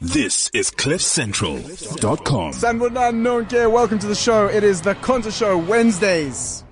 [0.00, 2.52] This is CliffCentral.com.
[2.52, 4.46] Sanbonan Nonke, welcome to the show.
[4.46, 6.64] It is the Conta Show Wednesdays.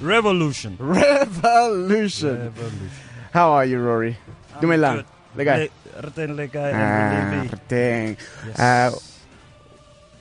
[0.00, 0.76] Revolution.
[0.78, 2.38] Revolution.
[2.38, 2.90] Revolution.
[3.32, 4.16] How are you, Rory?
[4.60, 5.04] Dumelang.
[5.34, 5.46] Good.
[5.46, 5.70] Legai.
[5.96, 8.16] Le- Reten Legai Ah, and Believe dang.
[8.46, 8.58] Yes.
[8.60, 8.98] Uh,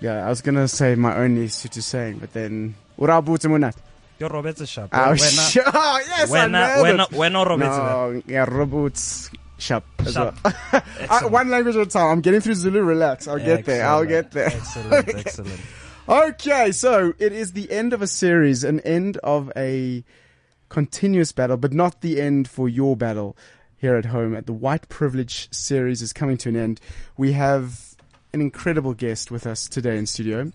[0.02, 3.75] yeah, I was gonna say my only to saying, but then Urabuti Munat.
[4.20, 4.89] Yo robetse shop.
[4.91, 5.63] Oh, Wena- sure.
[5.73, 7.09] yes, I wena nailed wena it.
[7.11, 7.77] wena robetse.
[7.77, 9.29] No, yeah, robots
[9.64, 10.38] shop as Shop.
[10.43, 10.54] well.
[11.00, 11.32] Excellent.
[11.32, 12.07] one language at a time.
[12.12, 12.82] I'm getting through Zulu.
[12.82, 13.27] Relax.
[13.27, 13.86] I'll get there.
[13.88, 14.48] I'll get there.
[14.48, 15.59] Excellent, excellent.
[16.08, 20.03] Okay, so it is the end of a series, an end of a
[20.70, 23.38] continuous battle, but not the end for your battle
[23.77, 24.36] here at home.
[24.36, 26.81] At the White Privilege series is coming to an end.
[27.16, 27.95] We have
[28.34, 30.52] an incredible guest with us today in studio.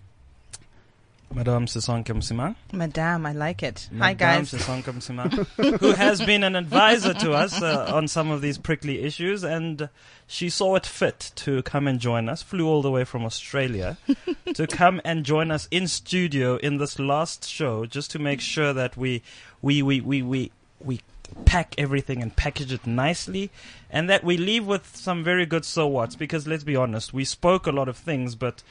[1.33, 2.55] Madame Sisonke Msimang.
[2.73, 3.87] Madame, I like it.
[3.91, 4.51] Hi, Madame guys.
[4.51, 9.03] Sisonke Msimang, who has been an advisor to us uh, on some of these prickly
[9.03, 9.89] issues, and
[10.27, 12.41] she saw it fit to come and join us.
[12.41, 13.97] Flew all the way from Australia
[14.53, 18.73] to come and join us in studio in this last show, just to make sure
[18.73, 19.21] that we
[19.61, 20.51] we we we we
[20.83, 21.01] we
[21.45, 23.51] pack everything and package it nicely,
[23.91, 26.15] and that we leave with some very good so whats.
[26.15, 28.63] Because let's be honest, we spoke a lot of things, but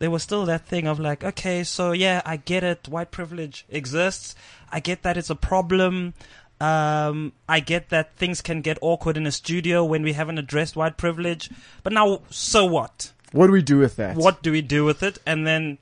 [0.00, 2.88] there was still that thing of like, okay, so yeah, I get it.
[2.88, 4.34] White privilege exists.
[4.72, 6.14] I get that it's a problem.
[6.58, 10.74] Um, I get that things can get awkward in a studio when we haven't addressed
[10.74, 11.50] white privilege.
[11.82, 13.12] But now, so what?
[13.32, 14.16] What do we do with that?
[14.16, 15.18] What do we do with it?
[15.26, 15.78] And then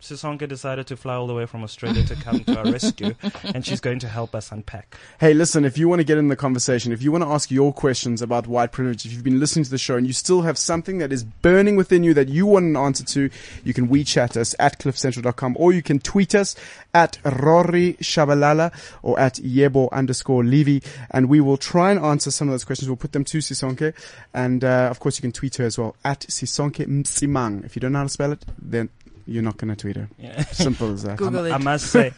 [0.00, 3.66] Sisonke decided to fly all the way from Australia to come to our rescue, and
[3.66, 4.96] she's going to help us unpack.
[5.18, 7.50] Hey, listen, if you want to get in the conversation, if you want to ask
[7.50, 10.42] your questions about white privilege, if you've been listening to the show and you still
[10.42, 13.28] have something that is burning within you that you want an answer to,
[13.64, 16.54] you can WeChat us at cliffcentral.com or you can tweet us
[16.94, 22.48] at Rory Shabalala or at Yebo underscore Levy and we will try and answer some
[22.48, 22.88] of those questions.
[22.88, 23.94] We'll put them to Sisonke
[24.32, 27.64] and, uh, of course you can tweet her as well at Sisonke Msimang.
[27.64, 28.90] If you don't know how to spell it, then
[29.28, 30.08] you're not going to tweet her.
[30.18, 30.42] Yeah.
[30.52, 31.18] Simple as that.
[31.18, 31.52] Google I, it.
[31.52, 32.12] I must say,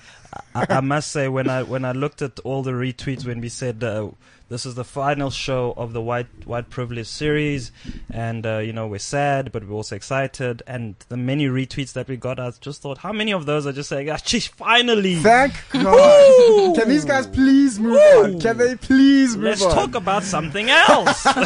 [0.55, 3.49] I, I must say, when I when I looked at all the retweets when we
[3.49, 4.11] said uh,
[4.51, 7.71] this is the final show of the white white privilege series,
[8.11, 12.09] and uh, you know we're sad, but we're also excited, and the many retweets that
[12.09, 15.15] we got, I just thought, how many of those are just saying, ah, geez, finally,
[15.15, 16.77] Thank God.
[16.77, 18.41] Can these guys please move on?
[18.41, 19.73] Can they please move let's on?
[19.73, 21.27] talk about something else.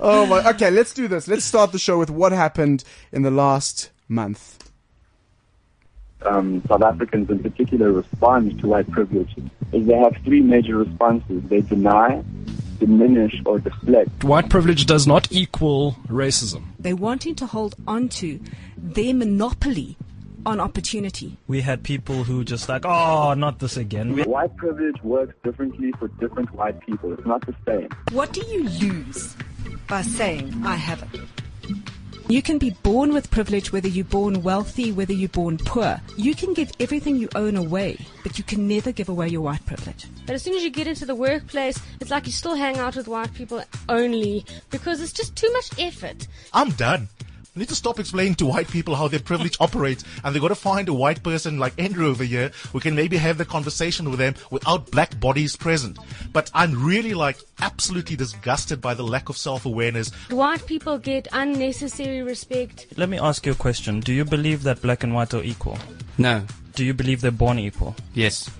[0.00, 0.48] Oh my.
[0.50, 1.26] Okay, let's do this.
[1.26, 4.63] Let's start the show with what happened in the last month.
[6.26, 9.34] Um, South Africans in particular respond to white privilege
[9.72, 11.42] is they have three major responses.
[11.44, 12.22] They deny,
[12.78, 14.24] diminish, or deflect.
[14.24, 16.64] White privilege does not equal racism.
[16.78, 18.40] They're wanting to hold on to
[18.76, 19.96] their monopoly
[20.46, 21.38] on opportunity.
[21.48, 24.14] we had people who just like, oh, not this again.
[24.24, 27.12] White privilege works differently for different white people.
[27.14, 27.88] It's not the same.
[28.12, 29.34] What do you lose
[29.88, 31.20] by saying, I have it?
[32.26, 36.00] You can be born with privilege, whether you're born wealthy, whether you're born poor.
[36.16, 39.64] You can give everything you own away, but you can never give away your white
[39.66, 40.06] privilege.
[40.24, 42.96] But as soon as you get into the workplace, it's like you still hang out
[42.96, 46.26] with white people only because it's just too much effort.
[46.54, 47.08] I'm done.
[47.54, 50.48] We need to stop explaining to white people how their privilege operates, and they got
[50.48, 54.10] to find a white person like Andrew over here who can maybe have the conversation
[54.10, 55.96] with them without black bodies present.
[56.32, 60.10] But I'm really like absolutely disgusted by the lack of self-awareness.
[60.30, 62.88] White people get unnecessary respect.
[62.96, 64.00] let me ask you a question.
[64.00, 65.78] Do you believe that black and white are equal?
[66.18, 66.42] No.
[66.74, 67.94] Do you believe they're born equal?
[68.14, 68.50] Yes.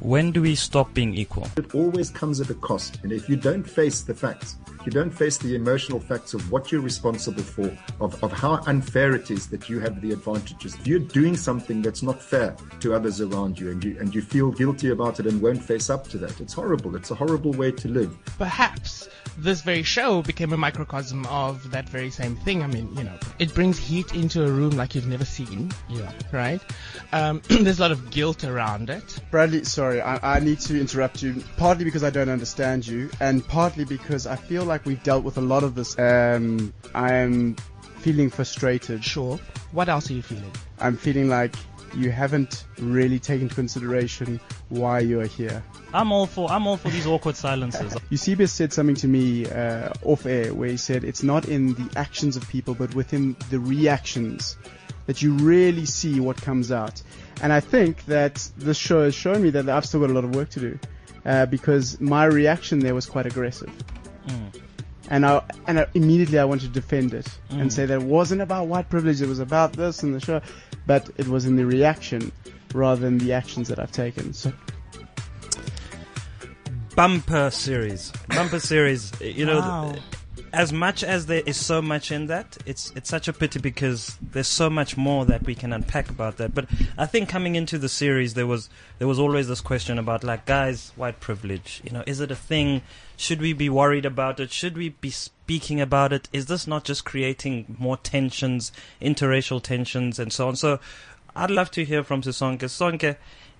[0.00, 1.48] When do we stop being equal?
[1.56, 3.00] It always comes at a cost.
[3.02, 6.50] And if you don't face the facts, if you don't face the emotional facts of
[6.52, 10.74] what you're responsible for, of, of how unfair it is that you have the advantages,
[10.74, 14.20] if you're doing something that's not fair to others around you and you and you
[14.20, 16.96] feel guilty about it and won't face up to that, it's horrible.
[16.96, 18.14] It's a horrible way to live.
[18.36, 22.62] perhaps this very show became a microcosm of that very same thing.
[22.62, 25.72] I mean, you know, it brings heat into a room like you've never seen.
[25.88, 26.12] Yeah.
[26.32, 26.60] Right?
[27.12, 29.18] Um, there's a lot of guilt around it.
[29.30, 31.42] Bradley, sorry, I, I need to interrupt you.
[31.56, 35.38] Partly because I don't understand you, and partly because I feel like we've dealt with
[35.38, 35.98] a lot of this.
[35.98, 37.56] Um, I am
[37.98, 39.04] feeling frustrated.
[39.04, 39.38] Sure.
[39.72, 40.52] What else are you feeling?
[40.78, 41.54] I'm feeling like
[41.96, 45.62] you haven't really taken into consideration why you're here.
[45.92, 47.96] I'm all for I'm all for these awkward silences.
[48.10, 51.98] Eusebius said something to me uh, off air where he said it's not in the
[51.98, 54.56] actions of people but within the reactions
[55.06, 57.02] that you really see what comes out.
[57.42, 60.24] And I think that this show has shown me that I've still got a lot
[60.24, 60.78] of work to do
[61.26, 63.70] uh, because my reaction there was quite aggressive.
[65.10, 68.40] And I and I, immediately I wanted to defend it and say that it wasn't
[68.40, 70.40] about white privilege, it was about this and the show,
[70.86, 72.32] but it was in the reaction
[72.72, 74.32] rather than the actions that I've taken.
[74.32, 74.50] So
[76.96, 79.12] Bumper series, bumper series.
[79.20, 79.94] You know, Wow.
[80.54, 84.16] As much as there is so much in that, it's it's such a pity because
[84.22, 86.54] there's so much more that we can unpack about that.
[86.54, 86.66] But
[86.96, 90.46] I think coming into the series, there was there was always this question about like,
[90.46, 91.82] guys, white privilege.
[91.84, 92.82] You know, is it a thing?
[93.16, 94.52] Should we be worried about it?
[94.52, 96.28] Should we be speaking about it?
[96.32, 98.70] Is this not just creating more tensions,
[99.02, 100.56] interracial tensions, and so on?
[100.56, 100.78] So,
[101.34, 102.68] I'd love to hear from Sisonke.
[102.70, 103.16] Sonke,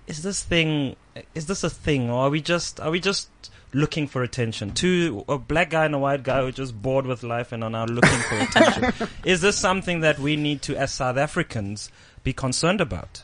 [0.07, 0.95] is this thing?
[1.33, 3.29] Is this a thing, or are we just are we just
[3.75, 4.71] looking for attention.
[4.71, 7.63] Two, a black guy and a white guy who are just bored with life and
[7.63, 9.09] are now looking for attention.
[9.25, 11.91] Is this something that we need to, as South Africans,
[12.23, 13.23] be concerned about?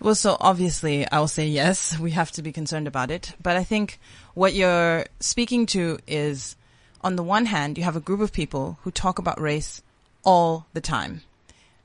[0.00, 3.34] Well, so obviously I will say yes, we have to be concerned about it.
[3.40, 4.00] But I think
[4.34, 6.56] what you're speaking to is,
[7.00, 9.80] on the one hand, you have a group of people who talk about race
[10.24, 11.22] all the time.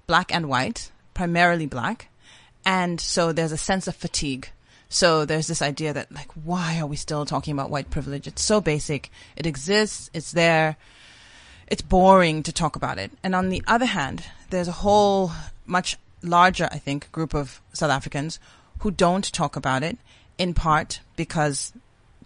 [0.08, 2.10] Black and white, primarily black.
[2.66, 4.50] And so there's a sense of fatigue.
[4.94, 8.28] So there's this idea that like, why are we still talking about white privilege?
[8.28, 9.10] It's so basic.
[9.36, 10.12] It exists.
[10.14, 10.78] It's there.
[11.66, 13.12] It's boring to talk about it.
[13.24, 15.32] And on the other hand, there's a whole
[15.66, 18.38] much larger, I think, group of South Africans
[18.82, 19.98] who don't talk about it
[20.38, 21.74] in part because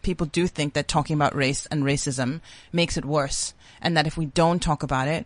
[0.01, 2.41] people do think that talking about race and racism
[2.73, 3.53] makes it worse.
[3.81, 5.25] And that if we don't talk about it,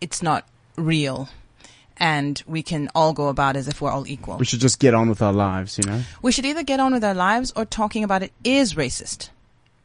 [0.00, 1.28] it's not real
[1.98, 4.36] and we can all go about as if we're all equal.
[4.38, 6.02] We should just get on with our lives, you know?
[6.22, 9.30] We should either get on with our lives or talking about it is racist.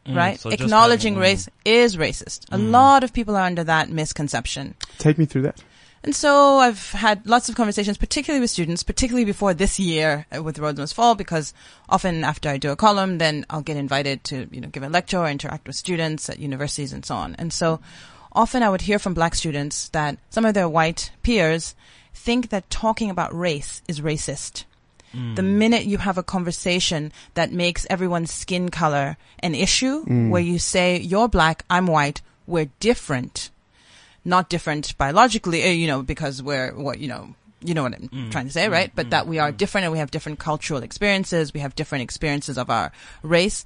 [0.06, 0.39] Mm, right?
[0.39, 2.45] so just Acknowledging having- race is racist.
[2.51, 2.71] A Mm.
[2.71, 4.75] lot of people are under that misconception.
[4.97, 5.61] Take me through that.
[6.01, 10.41] And so I've had lots of conversations, particularly with students, particularly before this year uh,
[10.41, 11.53] with Rhodes Must Fall, because
[11.89, 14.88] often after I do a column, then I'll get invited to, you know, give a
[14.89, 17.35] lecture or interact with students at universities and so on.
[17.38, 17.81] And so
[18.31, 21.75] often I would hear from black students that some of their white peers
[22.25, 24.66] think that talking about race is racist.
[25.12, 30.30] The minute you have a conversation that makes everyone's skin color an issue, Mm.
[30.30, 33.50] where you say, you're black, I'm white, we're different,
[34.24, 37.33] not different biologically, uh, you know, because we're what you know,
[37.68, 38.92] you know what I'm Mm, trying to say, mm, right?
[38.94, 42.57] But that we are different and we have different cultural experiences, we have different experiences
[42.60, 42.92] of our
[43.24, 43.66] race.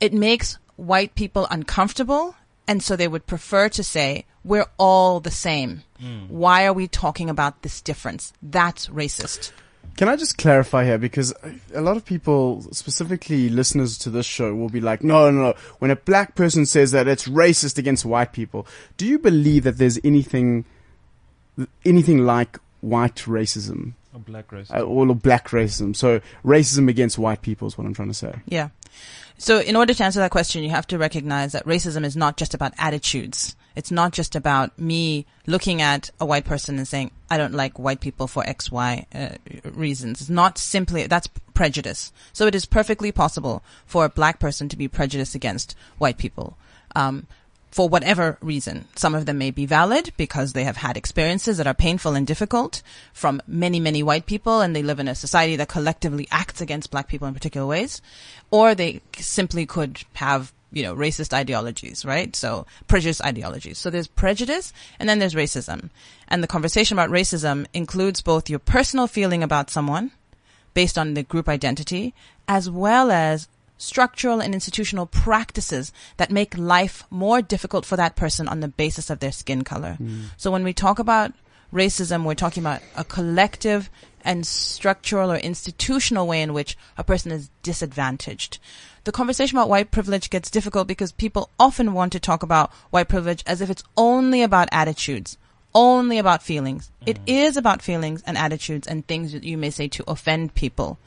[0.00, 2.34] It makes white people uncomfortable,
[2.66, 5.82] and so they would prefer to say we're all the same.
[6.02, 6.28] Mm.
[6.28, 8.32] Why are we talking about this difference?
[8.42, 9.52] That's racist.
[9.96, 10.98] Can I just clarify here?
[10.98, 11.32] Because
[11.72, 15.54] a lot of people, specifically listeners to this show, will be like, no, no, no.
[15.78, 18.66] When a black person says that it's racist against white people,
[18.96, 20.64] do you believe that there's anything,
[21.84, 23.92] anything like white racism?
[24.12, 24.76] Or black racism.
[24.76, 25.94] Uh, or black racism.
[25.94, 28.34] So racism against white people is what I'm trying to say.
[28.46, 28.70] Yeah.
[29.36, 32.36] So in order to answer that question, you have to recognize that racism is not
[32.36, 33.56] just about attitudes.
[33.76, 37.78] It's not just about me looking at a white person and saying, I don't like
[37.78, 39.30] white people for X, Y uh,
[39.64, 40.20] reasons.
[40.20, 42.12] It's not simply, that's prejudice.
[42.32, 46.56] So it is perfectly possible for a black person to be prejudiced against white people.
[46.94, 47.26] Um,
[47.74, 48.86] for whatever reason.
[48.94, 52.24] Some of them may be valid because they have had experiences that are painful and
[52.24, 52.82] difficult
[53.12, 56.92] from many, many white people and they live in a society that collectively acts against
[56.92, 58.00] black people in particular ways.
[58.52, 62.36] Or they simply could have, you know, racist ideologies, right?
[62.36, 63.76] So prejudice ideologies.
[63.76, 65.90] So there's prejudice and then there's racism.
[66.28, 70.12] And the conversation about racism includes both your personal feeling about someone
[70.74, 72.14] based on the group identity
[72.46, 78.48] as well as structural and institutional practices that make life more difficult for that person
[78.48, 79.96] on the basis of their skin color.
[80.00, 80.26] Mm.
[80.36, 81.32] So when we talk about
[81.72, 83.90] racism, we're talking about a collective
[84.24, 88.58] and structural or institutional way in which a person is disadvantaged.
[89.04, 93.08] The conversation about white privilege gets difficult because people often want to talk about white
[93.08, 95.36] privilege as if it's only about attitudes,
[95.74, 96.90] only about feelings.
[97.02, 97.10] Mm.
[97.10, 100.98] It is about feelings and attitudes and things that you may say to offend people.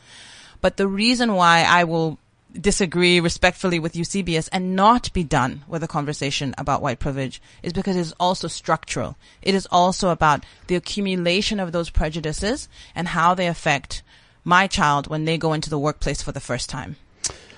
[0.62, 2.20] But the reason why I will
[2.60, 7.74] disagree respectfully with Eusebius and not be done with a conversation about white privilege is
[7.74, 9.16] because it is also structural.
[9.42, 14.04] It is also about the accumulation of those prejudices and how they affect
[14.44, 16.96] my child when they go into the workplace for the first time.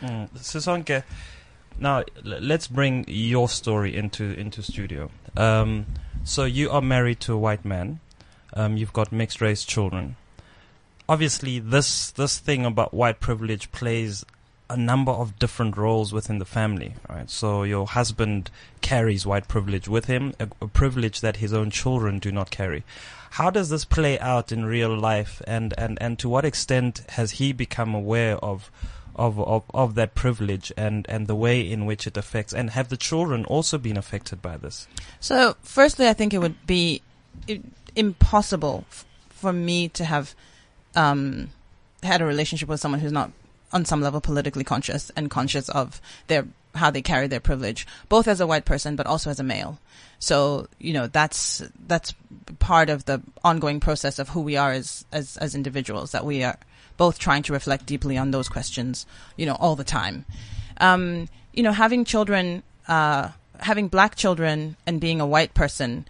[0.02, 0.30] Mm.
[0.38, 1.04] Sisonke,
[1.80, 5.10] now let's bring your story into into studio.
[5.38, 5.86] Um,
[6.24, 8.00] so you are married to a white man.
[8.54, 10.16] Um, you've got mixed race children.
[11.08, 14.26] Obviously, this this thing about white privilege plays
[14.70, 16.94] a number of different roles within the family.
[17.10, 17.30] Right.
[17.30, 22.20] So your husband carries white privilege with him, a, a privilege that his own children
[22.20, 22.84] do not carry.
[23.32, 27.32] How does this play out in real life, and, and, and to what extent has
[27.32, 28.72] he become aware of
[29.16, 32.54] of, of, of that privilege and, and the way in which it affects?
[32.54, 34.88] And have the children also been affected by this?
[35.20, 37.02] So, firstly, I think it would be
[37.96, 40.34] impossible f- for me to have
[40.96, 41.50] um,
[42.02, 43.32] had a relationship with someone who's not,
[43.72, 48.28] on some level, politically conscious and conscious of their how they carry their privilege, both
[48.28, 49.80] as a white person, but also as a male.
[50.20, 52.14] So, you know, that's, that's
[52.60, 56.44] part of the ongoing process of who we are as, as, as individuals, that we
[56.44, 56.58] are
[56.98, 60.26] both trying to reflect deeply on those questions, you know, all the time.
[60.80, 66.06] Um, you know, having children, uh, having black children and being a white person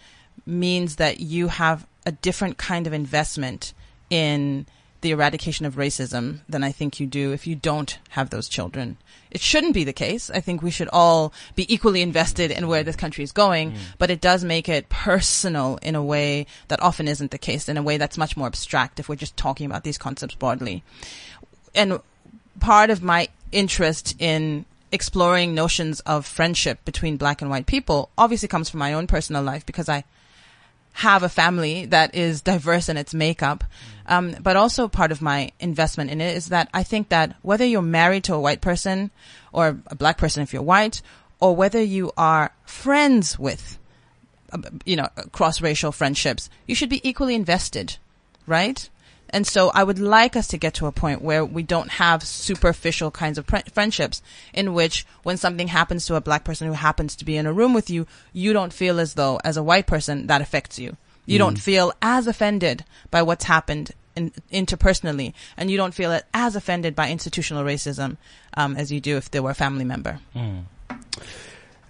[0.45, 3.73] means that you have a different kind of investment
[4.09, 4.65] in
[5.01, 8.97] the eradication of racism than I think you do if you don't have those children.
[9.31, 10.29] It shouldn't be the case.
[10.29, 13.77] I think we should all be equally invested in where this country is going, mm.
[13.97, 17.77] but it does make it personal in a way that often isn't the case, in
[17.77, 20.83] a way that's much more abstract if we're just talking about these concepts broadly.
[21.75, 21.99] And
[22.59, 28.47] part of my interest in exploring notions of friendship between black and white people obviously
[28.47, 30.03] comes from my own personal life because I
[30.93, 33.63] have a family that is diverse in its makeup.
[34.05, 37.63] Um, but also part of my investment in it is that I think that whether
[37.63, 39.11] you're married to a white person
[39.53, 41.01] or a black person if you're white,
[41.39, 43.79] or whether you are friends with,
[44.51, 47.97] uh, you know, cross-racial friendships, you should be equally invested,
[48.45, 48.89] right?
[49.31, 52.23] And so I would like us to get to a point where we don't have
[52.23, 54.21] superficial kinds of pre- friendships
[54.53, 57.53] in which when something happens to a black person who happens to be in a
[57.53, 60.97] room with you, you don't feel as though as a white person that affects you.
[61.25, 61.39] You Mm.
[61.39, 66.95] don't feel as offended by what's happened in, interpersonally and you don't feel as offended
[66.95, 68.17] by institutional racism
[68.57, 70.19] um, as you do if they were a family member.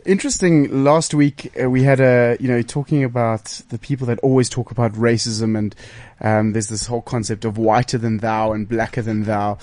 [0.05, 0.83] Interesting.
[0.83, 4.71] Last week uh, we had a you know talking about the people that always talk
[4.71, 5.75] about racism, and
[6.21, 9.57] um, there's this whole concept of whiter than thou and blacker than thou.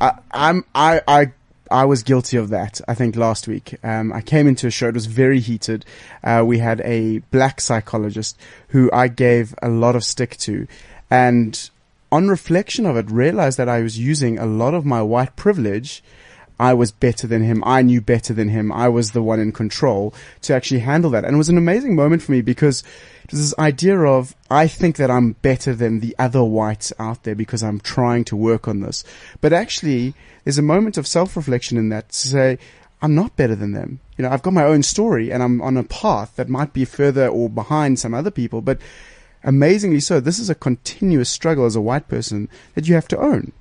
[0.00, 1.32] I, I'm I I.
[1.70, 2.80] I was guilty of that.
[2.88, 4.88] I think last week, um, I came into a show.
[4.88, 5.84] It was very heated.
[6.24, 10.66] Uh, we had a black psychologist who I gave a lot of stick to,
[11.10, 11.68] and
[12.10, 16.02] on reflection of it, realized that I was using a lot of my white privilege
[16.58, 17.62] I was better than him.
[17.64, 18.72] I knew better than him.
[18.72, 20.12] I was the one in control
[20.42, 21.24] to actually handle that.
[21.24, 22.82] And it was an amazing moment for me because
[23.30, 27.62] this idea of, I think that I'm better than the other whites out there because
[27.62, 29.04] I'm trying to work on this.
[29.40, 32.58] But actually, there's a moment of self-reflection in that to say,
[33.00, 34.00] I'm not better than them.
[34.16, 36.84] You know, I've got my own story and I'm on a path that might be
[36.84, 38.80] further or behind some other people, but
[39.44, 43.18] amazingly so, this is a continuous struggle as a white person that you have to
[43.18, 43.52] own.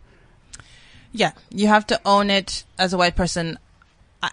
[1.18, 3.58] Yeah, you have to own it as a white person.
[4.22, 4.30] I,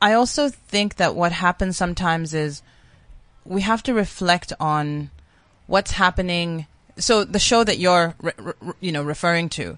[0.00, 2.62] I also think that what happens sometimes is
[3.44, 5.10] we have to reflect on
[5.66, 6.66] what's happening.
[6.96, 9.76] So the show that you're, re- re- you know, referring to,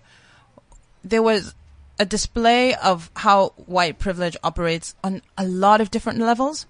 [1.02, 1.56] there was
[1.98, 6.66] a display of how white privilege operates on a lot of different levels.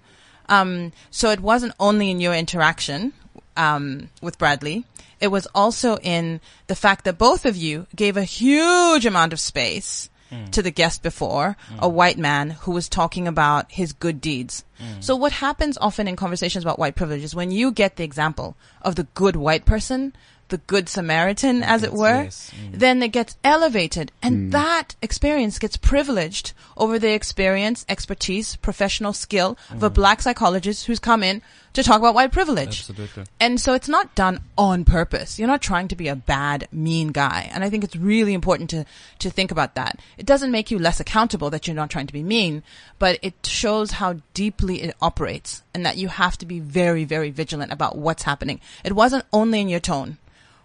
[0.49, 3.13] Um, so it wasn't only in your interaction
[3.57, 4.85] um, with Bradley.
[5.19, 9.39] It was also in the fact that both of you gave a huge amount of
[9.39, 10.49] space Mm.
[10.53, 14.63] to the guest before, a white man who was talking about his good deeds.
[14.81, 15.03] Mm.
[15.03, 18.55] So what happens often in conversations about white privilege is when you get the example
[18.81, 20.13] of the good white person,
[20.49, 22.49] the good Samaritan, as it were, yes.
[22.59, 22.79] Mm.
[22.79, 24.51] then it gets elevated and Mm.
[24.53, 29.93] that experience gets privileged over the experience, expertise, professional skill of a Mm.
[29.93, 31.43] black psychologist who's come in
[31.75, 32.79] to talk about white privilege.
[32.79, 33.23] Absolutely.
[33.39, 35.37] And so it's not done on purpose.
[35.37, 37.49] You're not trying to be a bad, mean guy.
[37.53, 38.85] And I think it's really important to,
[39.19, 39.99] to think about that.
[40.17, 42.63] It doesn't make you less accountable that you're not trying to be mean,
[42.97, 47.29] but it shows how deeply it operates and that you have to be very, very
[47.29, 48.59] vigilant about what's happening.
[48.83, 50.17] It wasn't only in your tone.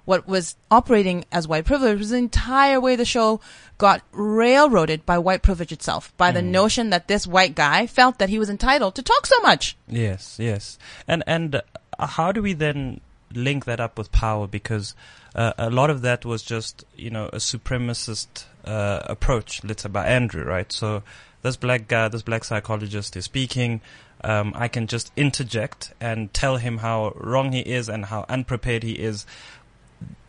[0.05, 3.41] What was operating as white privilege was the entire way the show
[3.79, 8.29] got railroaded by white privilege itself, by the notion that this white guy felt that
[8.29, 9.77] he was entitled to talk so much.
[9.89, 10.79] Yes, yes.
[11.07, 11.57] And and
[11.99, 13.01] uh, how do we then
[13.33, 14.47] link that up with power?
[14.47, 14.95] Because
[15.35, 19.89] uh, a lot of that was just you know a supremacist uh, approach, let's say
[19.89, 20.71] by Andrew, right?
[20.73, 21.03] So
[21.43, 23.81] this black guy, this black psychologist is speaking.
[24.23, 28.83] Um, I can just interject and tell him how wrong he is and how unprepared
[28.83, 29.25] he is.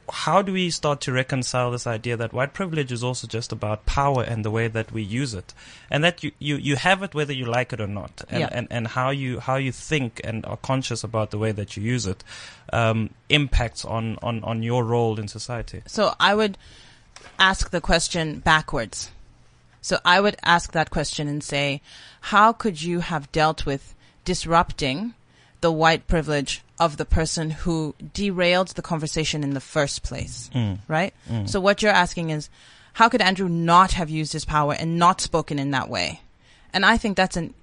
[0.10, 3.86] How do we start to reconcile this idea that white privilege is also just about
[3.86, 5.54] power and the way that we use it,
[5.90, 8.50] and that you, you, you have it whether you like it or not, and, Yeah.
[8.52, 11.84] and and how you how you think and are conscious about the way that you
[11.84, 12.24] use it
[12.74, 15.82] um, impacts on, on, on your role in society.
[15.86, 16.58] So I would
[17.40, 19.12] ask the question backwards.
[19.82, 21.82] So I would ask that question and say,
[22.22, 25.14] how could you have dealt with disrupting
[25.62, 30.50] the white privilege of the person who derailed the conversation in the first place?
[30.54, 30.80] Mm.
[30.88, 31.14] Right?
[31.30, 31.48] Mm.
[31.50, 32.50] So what you're asking is,
[32.94, 36.22] how could Andrew not have used his power and not spoken in that way?
[36.74, 37.54] And I think that's an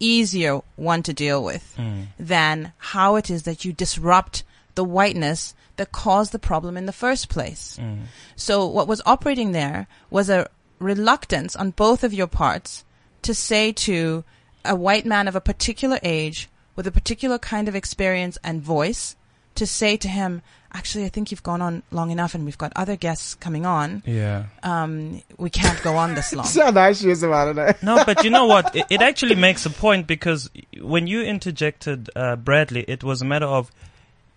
[0.00, 2.06] easier one to deal with Mm.
[2.18, 4.44] than how it is that you disrupt
[4.76, 7.76] the whiteness that caused the problem in the first place.
[7.80, 8.02] Mm.
[8.36, 10.48] So what was operating there was a
[10.78, 12.84] reluctance on both of your parts
[13.22, 14.22] to say to
[14.64, 19.16] a white man of a particular age with a particular kind of experience and voice
[19.56, 20.42] to say to him,
[20.72, 24.04] actually, I think you've gone on long enough and we've got other guests coming on.
[24.06, 24.44] Yeah.
[24.62, 26.46] Um, we can't go on this long.
[26.46, 27.82] See how nice she is about it.
[27.82, 28.76] No, but you know what?
[28.76, 33.24] It, it actually makes a point because when you interjected uh, Bradley, it was a
[33.24, 33.72] matter of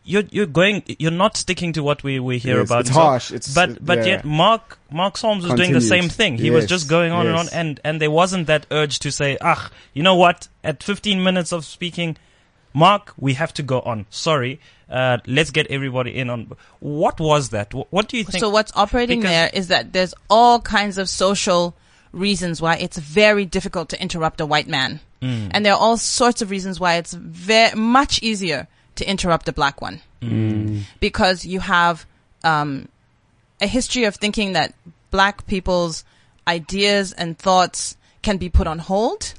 [0.03, 2.79] you're you're going you're not sticking to what we, we hear Yes, about.
[2.81, 3.31] it's so- harsh.
[3.31, 4.05] It's- but but yeah.
[4.05, 6.37] yet Mark Mark Solms was doing the same thing.
[6.37, 7.39] He was just going on yes.
[7.39, 10.47] and on, and and there wasn't that urge to say, ah, you know what?
[10.63, 12.17] At 15 minutes of speaking,
[12.73, 14.05] Mark, we have to go on.
[14.09, 14.59] Sorry.
[14.89, 16.51] Uh, let's get everybody in on.
[16.79, 17.73] What was that?
[17.73, 18.41] What do you think?
[18.41, 21.75] So what's operating Because- there is that there's all kinds of social
[22.11, 24.99] reasons why it's very difficult to interrupt a white man.
[25.21, 25.51] Mm.
[25.51, 29.53] And there are all sorts of reasons why it's very much easier to interrupt a
[29.53, 30.01] black one.
[30.99, 32.05] Because you have
[32.43, 32.87] um,
[33.59, 34.73] a history of thinking that
[35.09, 36.03] black people's
[36.47, 39.33] ideas and thoughts can be put on hold.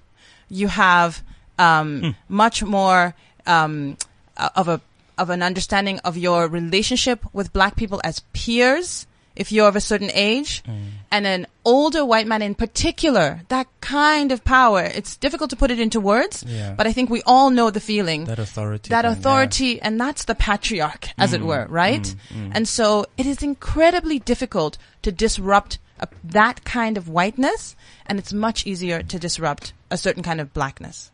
[0.48, 1.22] You have
[1.62, 3.14] um, much more
[3.46, 3.96] um,
[4.36, 4.80] uh, of a
[5.18, 9.80] of an understanding of your relationship with black people as peers if you're of a
[9.80, 10.62] certain age
[11.10, 15.70] and an older white man in particular that kind of power it's difficult to put
[15.70, 16.74] it into words Yeah.
[16.78, 18.88] but i think we all know the feeling that authority.
[18.90, 19.18] that thing, yeah.
[19.18, 22.16] authority and that's the patriarch as it Mm, were right mm,
[22.48, 22.50] mm.
[22.54, 27.74] and so it is incredibly difficult to disrupt a, that kind of whiteness
[28.06, 31.10] and it's much easier to disrupt a certain kind of blackness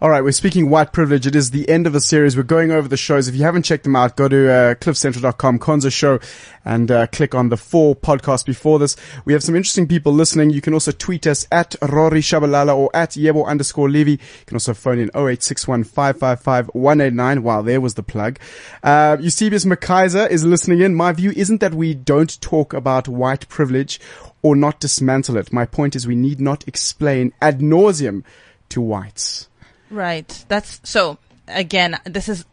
[0.00, 1.26] All right, we're speaking white privilege.
[1.26, 2.36] It is the end of the series.
[2.36, 3.26] We're going over the shows.
[3.26, 6.20] If you haven't checked them out, go to uh, cliffcentral.com, Konza Show,
[6.64, 8.94] and uh, click on the four podcasts before this.
[9.24, 10.50] We have some interesting people listening.
[10.50, 14.12] You can also tweet us at Rory Shabalala or at Yebo underscore Levy.
[14.12, 17.42] You can also phone in 0861 555 189.
[17.42, 18.38] Wow, there was the plug.
[18.84, 20.94] Uh, Eusebius McKaiser is listening in.
[20.94, 24.00] My view isn't that we don't talk about white privilege
[24.42, 25.52] or not dismantle it.
[25.52, 28.22] My point is we need not explain ad nauseum
[28.68, 29.48] to whites.
[29.90, 30.44] Right.
[30.48, 32.44] That's so again, this is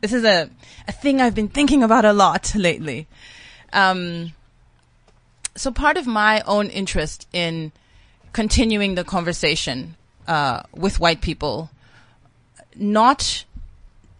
[0.00, 0.50] this is a
[0.88, 3.06] a thing I've been thinking about a lot lately.
[3.72, 4.32] Um
[5.54, 7.72] so part of my own interest in
[8.32, 9.96] continuing the conversation
[10.26, 11.70] uh with white people
[12.74, 13.44] not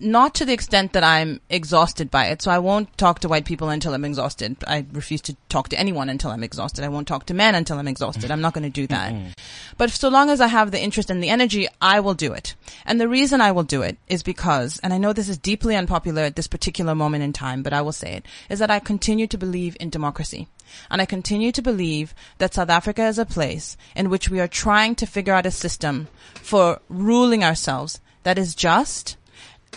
[0.03, 2.43] not to the extent that I'm exhausted by it.
[2.43, 4.57] So I won't talk to white people until I'm exhausted.
[4.67, 6.85] I refuse to talk to anyone until I'm exhausted.
[6.85, 8.31] I won't talk to men until I'm exhausted.
[8.31, 9.13] I'm not going to do that.
[9.13, 9.31] Mm-hmm.
[9.79, 12.55] But so long as I have the interest and the energy, I will do it.
[12.85, 15.77] And the reason I will do it is because, and I know this is deeply
[15.77, 18.81] unpopular at this particular moment in time, but I will say it, is that I
[18.81, 20.49] continue to believe in democracy.
[20.91, 24.49] And I continue to believe that South Africa is a place in which we are
[24.49, 29.17] trying to figure out a system for ruling ourselves that is just,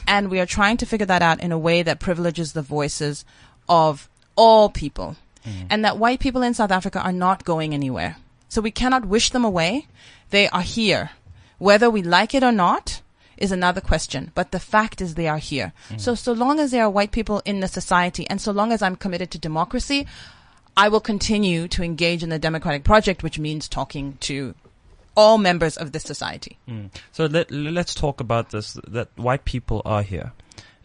[0.08, 3.26] and we are trying to figure that out in a way that privileges the voices
[3.68, 5.16] of all people.
[5.46, 5.68] Mm.
[5.70, 8.18] And that white people in South Africa are not going anywhere.
[8.50, 9.88] So we cannot wish them away.
[10.30, 11.12] They are here.
[11.58, 13.02] Whether we like it or not
[13.38, 14.32] is another question.
[14.34, 15.74] But the fact is they are here.
[15.90, 16.00] Mm.
[16.00, 18.82] So, so long as there are white people in the society and so long as
[18.82, 20.08] I'm committed to democracy,
[20.78, 24.56] I will continue to engage in the democratic project, which means talking to
[25.16, 26.58] all members of this society.
[26.68, 26.90] Mm.
[27.12, 30.34] So let, let's talk about this, that white people are here.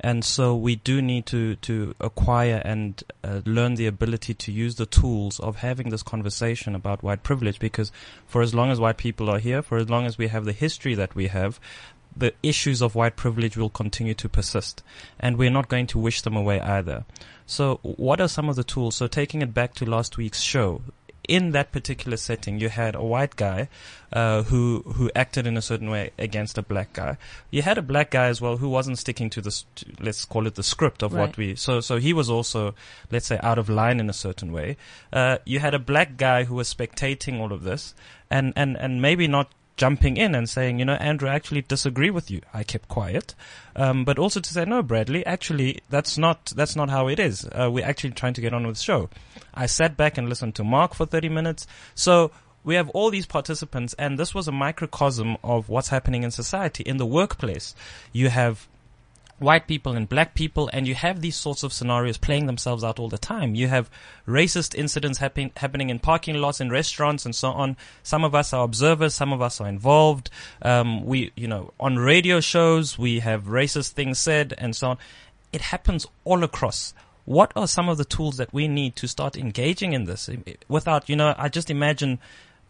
[0.02, 4.76] And so we do need to, to acquire and uh, learn the ability to use
[4.76, 7.92] the tools of having this conversation about white privilege because
[8.26, 10.52] for as long as white people are here, for as long as we have the
[10.52, 11.60] history that we have,
[12.16, 14.82] the issues of white privilege will continue to persist.
[15.18, 17.04] And we're not going to wish them away either.
[17.46, 18.96] So what are some of the tools?
[18.96, 20.82] So taking it back to last week's show,
[21.28, 23.68] in that particular setting, you had a white guy
[24.12, 27.16] uh, who who acted in a certain way against a black guy.
[27.50, 29.64] You had a black guy as well who wasn't sticking to this.
[29.76, 31.20] To, let's call it the script of Right.
[31.28, 31.54] what we.
[31.56, 32.74] So so he was also,
[33.11, 34.76] let's say, out of line in a certain way.
[35.12, 37.94] Uh, you had a black guy who was spectating all of this,
[38.30, 42.10] and and and maybe not jumping in and saying, you know, Andrew, I actually disagree
[42.10, 42.42] with you.
[42.52, 43.34] I kept quiet,
[43.74, 47.46] um, but also to say, no, Bradley, actually, that's not that's not how it is.
[47.46, 49.08] Uh, we're actually trying to get on with the show.
[49.54, 51.66] I sat back and listened to Mark for 30 minutes.
[51.94, 52.30] So
[52.62, 56.82] we have all these participants, and this was a microcosm of what's happening in society.
[56.82, 57.74] In the workplace,
[58.12, 58.68] you have
[59.40, 62.98] white people and black people, and you have these sorts of scenarios playing themselves out
[62.98, 63.55] all the time.
[63.55, 63.90] You have
[64.26, 67.76] racist incidents happen, happening in parking lots, in restaurants, and so on.
[68.03, 70.31] Some of us are observers, some of us are involved.
[70.62, 74.98] Um, we, you know, on radio shows, we have racist things said, and so on.
[75.53, 76.94] It happens all across.
[77.24, 80.29] What are some of the tools that we need to start engaging in this
[80.68, 82.18] without, you know, I just imagine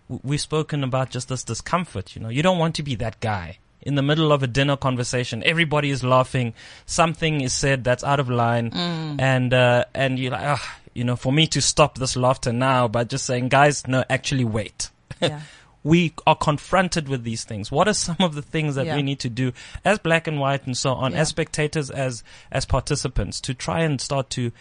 [0.08, 2.14] we've spoken about just this discomfort.
[2.14, 4.76] You know, you don't want to be that guy in the middle of a dinner
[4.76, 5.42] conversation.
[5.44, 6.54] Everybody is laughing.
[6.86, 9.20] Something is said that's out of line, Mm.
[9.20, 12.88] and uh, and you're like, ah, you know, for me to stop this laughter now
[12.88, 14.90] by just saying, guys, no, actually wait.
[15.20, 15.40] Yeah.
[15.82, 17.70] we are confronted with these things?
[17.72, 18.96] What are some of the things that Yeah.
[18.96, 19.52] we need to do
[19.84, 21.20] as black and white and so on, Yeah.
[21.20, 24.52] as spectators, as as participants, to try and start to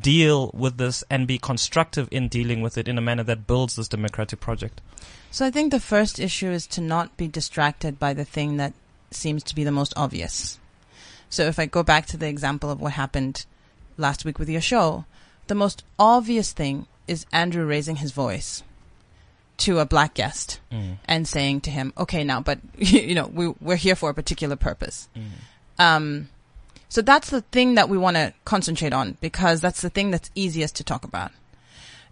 [0.00, 3.76] deal with this and be constructive in dealing with it in a manner that builds
[3.76, 4.80] this democratic project?
[5.30, 8.74] So I think the first issue is to not be distracted by the thing that
[9.10, 10.58] seems to be the most obvious.
[11.30, 13.46] So if I go back to the example of what happened
[13.96, 15.04] last week with your show,
[15.46, 18.62] the most obvious thing is Andrew raising his voice
[19.58, 20.96] to a black guest Mm.
[21.06, 24.56] and saying to him, "Okay, now, but you know, we we're here for a particular
[24.56, 25.08] purpose."
[25.78, 26.28] Um,
[26.92, 30.30] so that's the thing that we want to concentrate on because that's the thing that's
[30.34, 31.32] easiest to talk about.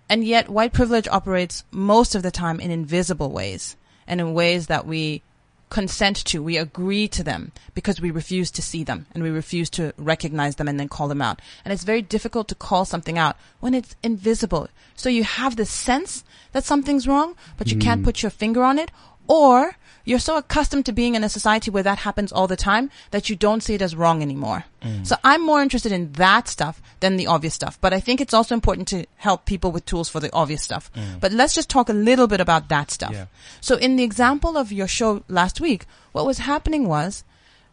[0.08, 4.68] And yet, white privilege operates most of the time in invisible ways and in ways
[4.68, 5.20] that we
[5.68, 9.68] consent to, we agree to them because we refuse to see them and we refuse
[9.68, 11.42] to recognize them and then call them out.
[11.62, 14.68] And it's very difficult to call something out when it's invisible.
[14.96, 18.04] So you have the sense that something's wrong, but you can't Mm.
[18.04, 18.90] put your finger on it,
[19.28, 22.90] or you're so accustomed to being in a society where that happens all the time
[23.10, 24.64] that you don't see it as wrong anymore.
[24.82, 25.06] Mm.
[25.06, 27.78] So I'm more interested in that stuff than the obvious stuff.
[27.80, 30.90] But I think it's also important to help people with tools for the obvious stuff.
[30.94, 31.20] Mm.
[31.20, 33.12] But let's just talk a little bit about that stuff.
[33.12, 33.26] Yeah.
[33.60, 37.24] So in the example of your show last week, what was happening was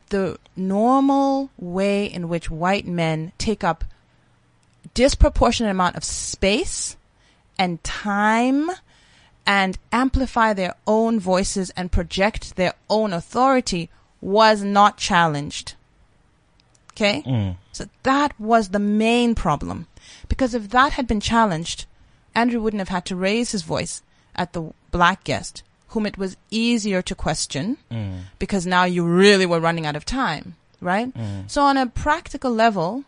[0.10, 3.84] the normal way in which white men take up
[4.94, 6.98] disproportionate amount of space
[7.60, 8.70] and time
[9.48, 15.74] and amplify their own voices and project their own authority was not challenged.
[16.92, 17.24] Okay?
[17.26, 17.56] Mm.
[17.72, 19.88] So that was the main problem.
[20.28, 21.86] Because if that had been challenged,
[22.36, 24.02] Andrew wouldn't have had to raise his voice
[24.36, 28.24] at the black guest, whom it was easier to question Mm.
[28.40, 31.14] because now you really were running out of time, right?
[31.14, 31.50] Mm.
[31.50, 33.06] So on a practical level,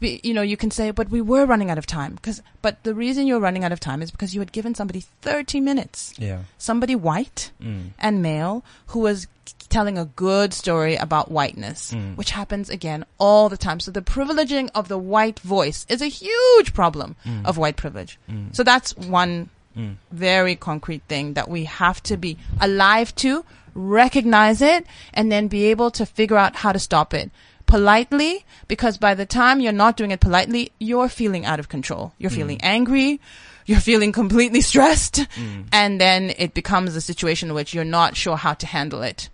[0.00, 2.18] be, you know, you can say, but we were running out of time.
[2.22, 5.00] Cause, but the reason you're running out of time is because you had given somebody
[5.22, 6.12] 30 minutes.
[6.18, 6.40] Yeah.
[6.58, 7.90] Somebody white Mm.
[7.98, 9.26] and male who was
[9.68, 12.16] telling a good story about whiteness, Mm.
[12.16, 13.80] which happens again all the time.
[13.80, 17.44] So the privileging of the white voice is a huge problem Mm.
[17.44, 18.18] of white privilege.
[18.30, 18.54] Mm.
[18.54, 19.96] So that's one Mm.
[20.10, 24.84] very concrete thing that we have to be alive to, recognize it,
[25.14, 27.30] and then be able to figure out how to stop it
[27.68, 32.12] politely because by the time you're not doing it politely, you're feeling out of control.
[32.18, 32.34] You're Mm.
[32.40, 33.20] feeling angry.
[33.66, 35.16] You're feeling completely stressed.
[35.36, 35.66] Mm.
[35.70, 39.28] And then it becomes a situation in which you're not sure how to handle it.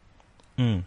[0.58, 0.82] Mm.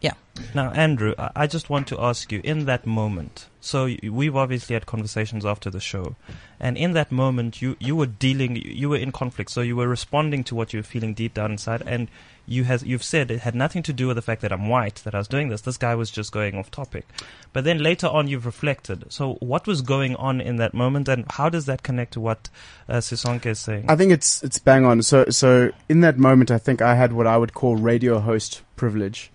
[0.00, 0.12] Yeah.
[0.54, 3.46] Now, Andrew, I- I just want to ask you in that moment.
[3.60, 6.14] So we've obviously had conversations after the show,
[6.60, 9.50] and in that moment, you you were dealing, you were in conflict.
[9.50, 12.08] So you were responding to what you were feeling deep down inside, and
[12.46, 15.02] you has you've said it had nothing to do with the fact that I'm white
[15.04, 15.62] that I was doing this.
[15.62, 17.04] This guy was just going off topic.
[17.52, 19.12] But then later on, you've reflected.
[19.12, 22.48] So what was going on in that moment, and how does that connect to what
[22.88, 23.86] uh, Sisonke is saying?
[23.88, 25.02] I think it's it's bang on.
[25.02, 28.62] So so in that moment, I think I had what I would call radio host
[28.76, 29.30] privilege,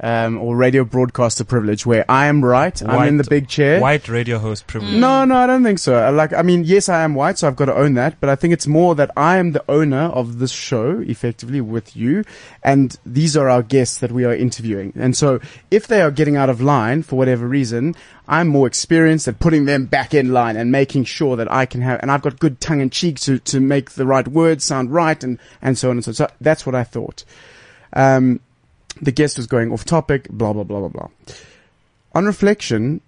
[0.00, 3.80] um, or radio broadcaster privilege, where I am right, I'm in the big chair.
[3.80, 4.94] White radio host privilege.
[4.94, 6.10] No, no, I don't think so.
[6.12, 8.20] Like, I mean, yes, I am white, so I've got to own that.
[8.20, 11.96] But I think it's more that I am the owner of this show, effectively, with
[11.96, 12.24] you,
[12.62, 14.92] and these are our guests that we are interviewing.
[14.96, 17.94] And so, if they are getting out of line for whatever reason,
[18.28, 21.80] I'm more experienced at putting them back in line and making sure that I can
[21.80, 24.92] have, and I've got good tongue in cheek to to make the right words sound
[24.92, 26.10] right, and and so on and so.
[26.10, 26.14] on.
[26.14, 27.24] So that's what I thought.
[27.92, 28.40] Um,
[29.00, 31.08] the guest was going off topic, blah blah blah blah blah.
[32.14, 33.00] On reflection,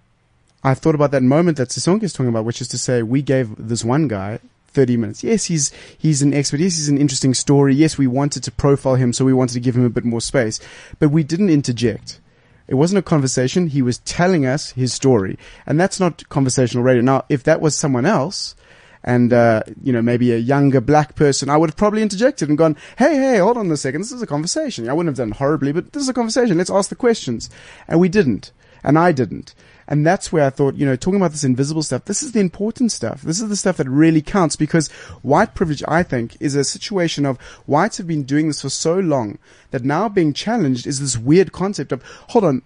[0.63, 3.21] I thought about that moment that Sisonke is talking about, which is to say, we
[3.21, 5.23] gave this one guy 30 minutes.
[5.23, 6.59] Yes, he's, he's an expert.
[6.59, 7.75] Yes, he's an interesting story.
[7.75, 10.21] Yes, we wanted to profile him, so we wanted to give him a bit more
[10.21, 10.59] space,
[10.99, 12.19] but we didn't interject.
[12.67, 13.67] It wasn't a conversation.
[13.67, 15.37] He was telling us his story.
[15.65, 17.01] And that's not conversational radio.
[17.01, 18.55] Now, if that was someone else,
[19.03, 22.57] and, uh, you know, maybe a younger black person, I would have probably interjected and
[22.57, 24.01] gone, hey, hey, hold on a second.
[24.01, 24.89] This is a conversation.
[24.89, 26.57] I wouldn't have done horribly, but this is a conversation.
[26.57, 27.49] Let's ask the questions.
[27.87, 28.51] And we didn't.
[28.83, 29.55] And I didn't.
[29.87, 32.39] And that's where I thought, you know, talking about this invisible stuff, this is the
[32.39, 33.21] important stuff.
[33.23, 34.89] This is the stuff that really counts because
[35.21, 38.97] white privilege, I think, is a situation of whites have been doing this for so
[38.99, 39.37] long
[39.71, 42.61] that now being challenged is this weird concept of, hold on,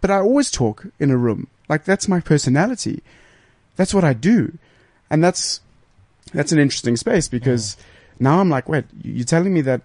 [0.00, 1.46] but I always talk in a room.
[1.68, 3.02] Like that's my personality.
[3.76, 4.58] That's what I do.
[5.10, 5.60] And that's,
[6.34, 7.76] that's an interesting space because
[8.18, 9.80] now I'm like, wait, you're telling me that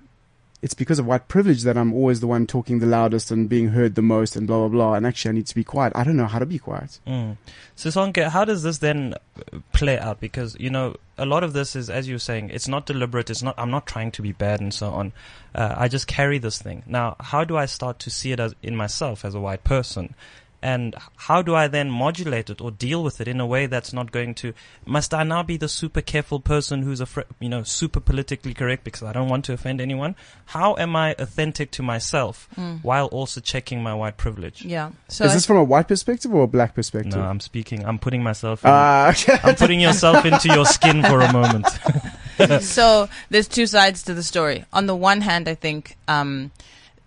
[0.62, 3.70] it's because of white privilege that I'm always the one talking the loudest and being
[3.70, 4.94] heard the most and blah, blah, blah.
[4.96, 5.94] And actually I need to be quiet.
[5.96, 7.00] I don't know how to be quiet.
[7.08, 7.38] Mm.
[7.76, 9.14] So, Sonke, how does this then
[9.54, 10.20] uh, play out?
[10.20, 13.30] Because, you know, a lot of this is, as you're saying, it's not deliberate.
[13.30, 15.14] It's not, I'm not trying to be bad and so on.
[15.56, 16.84] Uh, I just carry this thing.
[16.86, 20.14] Now, how do I start to see it as in myself as a white person?
[20.62, 23.94] And how do I then modulate it or deal with it in a way that's
[23.94, 24.54] not going to?
[24.86, 28.84] Must I now be the super careful person who's afraid, you know, super politically correct
[28.84, 30.16] because I don't want to offend anyone?
[30.48, 32.84] How am I authentic to myself Mm.
[32.84, 34.66] while also checking my white privilege?
[34.66, 34.90] Yeah.
[35.08, 37.14] So Is I- this from a white perspective or a black perspective?
[37.16, 37.86] No, I'm speaking.
[37.86, 38.66] I'm putting myself.
[38.66, 39.38] In, Ah, okay.
[39.44, 41.68] I'm putting yourself into your skin for a moment.
[42.62, 44.66] so there's two sides to the story.
[44.74, 46.52] On the one hand, I think um,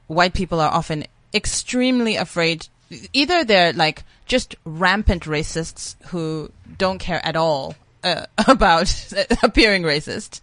[0.07, 2.69] white people are often extremely afraid.
[3.13, 7.75] Either they're like just rampant racists who don't care at all
[8.05, 10.41] uh, about appearing racist,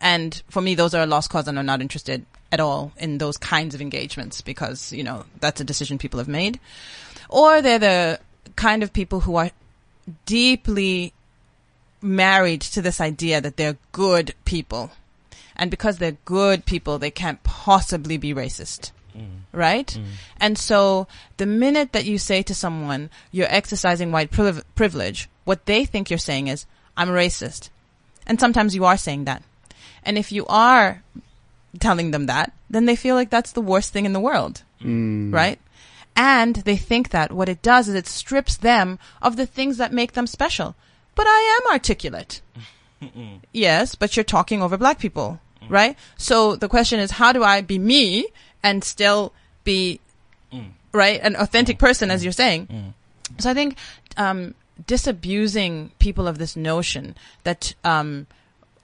[0.00, 3.18] and for me, those are a lost cause, and I'm not interested at all in
[3.18, 6.60] those kinds of engagements because you know that's a decision people have made.
[7.28, 8.20] Or they're the
[8.56, 9.50] kind of people who are
[10.26, 11.12] deeply
[12.02, 14.90] married to this idea that they're good people.
[15.56, 18.90] And because they're good people, they can't possibly be racist.
[19.16, 19.28] Mm.
[19.52, 19.86] Right?
[19.86, 20.04] Mm.
[20.40, 25.66] And so the minute that you say to someone, you're exercising white priv- privilege, what
[25.66, 27.70] they think you're saying is, I'm a racist.
[28.26, 29.42] And sometimes you are saying that.
[30.04, 31.02] And if you are
[31.80, 34.62] telling them that, then they feel like that's the worst thing in the world.
[34.80, 35.32] Mm.
[35.32, 35.58] Right?
[36.14, 39.92] And they think that what it does is it strips them of the things that
[39.92, 40.74] make them special.
[41.14, 42.40] But I am articulate.
[43.52, 45.70] Yes, but you're talking over black people, mm.
[45.70, 45.96] right?
[46.16, 48.26] So the question is, how do I be me
[48.62, 49.32] and still
[49.64, 50.00] be,
[50.92, 52.94] right, an authentic person, as you're saying?
[53.38, 53.76] So I think
[54.16, 54.54] um,
[54.86, 58.26] disabusing people of this notion that um,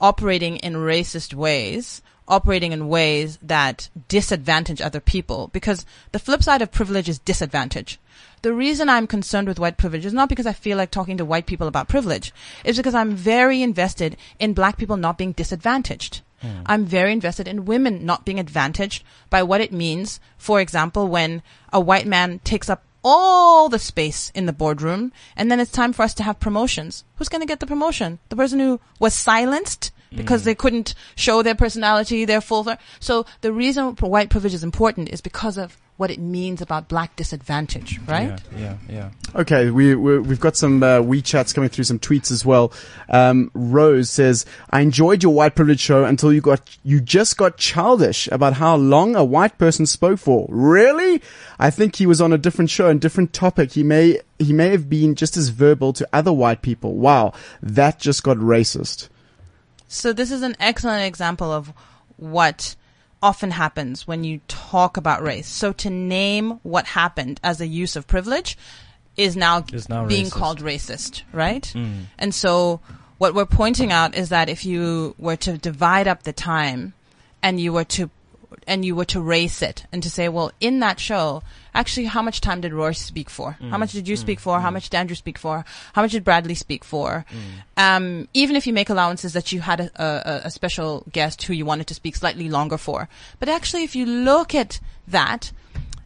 [0.00, 6.62] operating in racist ways, operating in ways that disadvantage other people, because the flip side
[6.62, 7.98] of privilege is disadvantage.
[8.42, 11.24] The reason I'm concerned with white privilege is not because I feel like talking to
[11.24, 12.32] white people about privilege.
[12.64, 16.20] It's because I'm very invested in black people not being disadvantaged.
[16.40, 16.62] Hmm.
[16.66, 21.42] I'm very invested in women not being advantaged by what it means, for example, when
[21.72, 25.92] a white man takes up all the space in the boardroom and then it's time
[25.92, 27.04] for us to have promotions.
[27.16, 28.18] Who's going to get the promotion?
[28.28, 30.46] The person who was silenced because hmm.
[30.46, 32.66] they couldn't show their personality, their full.
[33.00, 37.16] So the reason white privilege is important is because of what it means about black
[37.16, 38.40] disadvantage, right?
[38.56, 39.10] Yeah, yeah, yeah.
[39.34, 42.72] Okay, we, we we've got some uh, WeChats coming through, some tweets as well.
[43.08, 47.56] Um, Rose says, "I enjoyed your white privilege show until you got you just got
[47.56, 50.46] childish about how long a white person spoke for.
[50.48, 51.20] Really?
[51.58, 53.72] I think he was on a different show and different topic.
[53.72, 56.94] He may he may have been just as verbal to other white people.
[56.94, 59.08] Wow, that just got racist."
[59.88, 61.72] So this is an excellent example of
[62.18, 62.76] what
[63.22, 65.48] often happens when you talk about race.
[65.48, 68.56] So to name what happened as a use of privilege
[69.16, 70.32] is now, Is now being racist.
[70.32, 71.64] called racist, right?
[71.74, 72.04] Mm.
[72.18, 72.80] And so
[73.18, 76.94] what we're pointing out is that if you were to divide up the time
[77.42, 78.10] and you were to
[78.66, 81.42] and you were to race it and to say, well, in that show,
[81.74, 83.52] actually, how much time did Roy speak for?
[83.60, 83.80] How Mm.
[83.80, 84.20] much did you Mm.
[84.20, 84.60] speak for?
[84.60, 85.64] How much did Andrew speak for?
[85.92, 87.24] How much did Bradley speak for?
[87.76, 91.52] Um, even if you make allowances that you had a, a, a special guest who
[91.54, 93.08] you wanted to speak slightly longer for.
[93.38, 95.52] But actually, if you look at that,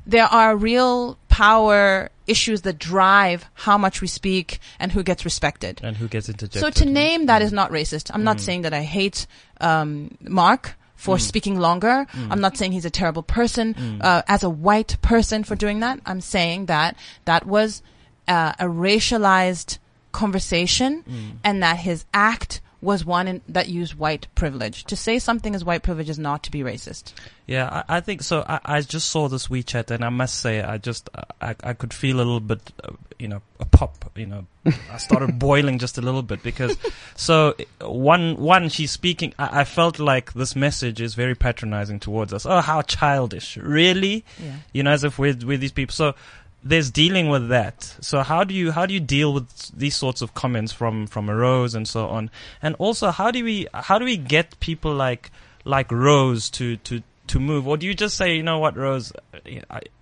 [0.07, 5.81] there are real power issues that drive how much we speak and who gets respected.
[5.83, 6.61] And who gets interjected?
[6.61, 8.11] So to name that is not racist.
[8.13, 8.41] I'm not Mm.
[8.41, 9.27] saying that I hate
[9.61, 11.21] um, Mark for Mm.
[11.21, 12.07] speaking longer.
[12.13, 12.29] Mm.
[12.31, 14.05] I'm not saying he's a terrible person Mm.
[14.05, 15.99] uh, as a white person for doing that.
[16.07, 17.83] I'm saying that that was
[18.29, 19.79] uh, a racialized
[20.13, 21.31] conversation Mm.
[21.43, 24.85] and that his act was one in, that used white privilege.
[24.85, 27.13] To say something is white privilege is not to be racist.
[27.47, 28.45] Yeah, I, I think so.
[28.47, 31.09] I, I just saw this WeChat, and I must say, I just
[31.41, 34.11] I, I could feel a little bit, uh, you know, a pop.
[34.17, 34.47] You know,
[34.91, 36.77] I started boiling just a little bit because
[37.15, 39.33] so one one she's speaking.
[39.39, 42.47] I, I felt like this message is very patronizing towards us.
[42.47, 43.57] Oh, how childish!
[43.57, 44.25] Really?
[44.43, 44.57] Yeah.
[44.73, 45.95] You know, as if we're with these people.
[45.95, 46.15] So
[46.65, 47.83] there's dealing with that.
[48.01, 51.29] So how do you how do you deal with these sorts of comments from from
[51.29, 52.31] Rose and so on?
[52.61, 55.31] And also, how do we how do we get people like
[55.65, 59.13] like Rose to to to move, or do you just say, you know what, Rose,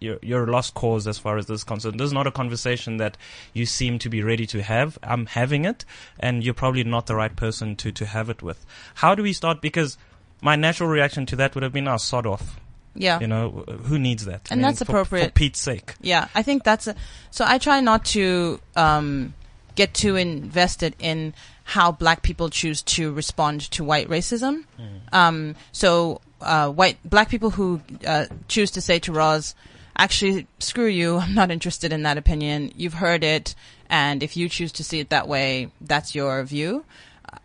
[0.01, 2.01] you're you're a lost cause as far as this is concerned.
[2.01, 3.17] This is not a conversation that
[3.53, 4.99] you seem to be ready to have.
[5.03, 5.85] I'm having it,
[6.19, 8.65] and you're probably not the right person to to have it with.
[8.97, 9.61] How do we start?
[9.61, 9.97] Because
[10.43, 12.59] my natural reaction to that would have been, "Oh, sod off."
[12.95, 13.21] Yeah.
[13.21, 13.51] You know,
[13.85, 14.49] who needs that?
[14.51, 15.27] I And mean, that's for- appropriate.
[15.27, 15.95] for Pete's sake.
[16.01, 16.95] Yeah, I think that's a,
[17.31, 17.45] so.
[17.47, 19.35] I try not to um,
[19.77, 21.33] get too invested in
[21.65, 24.65] how black people choose to respond to white racism.
[25.13, 29.55] Um, so uh, white black people who uh, choose to say to Roz,
[29.97, 31.19] "Actually, screw you.
[31.23, 32.73] I'm not interested in that opinion.
[32.77, 33.55] You've heard it,
[33.89, 36.85] and if you choose to see it that way, that's your view."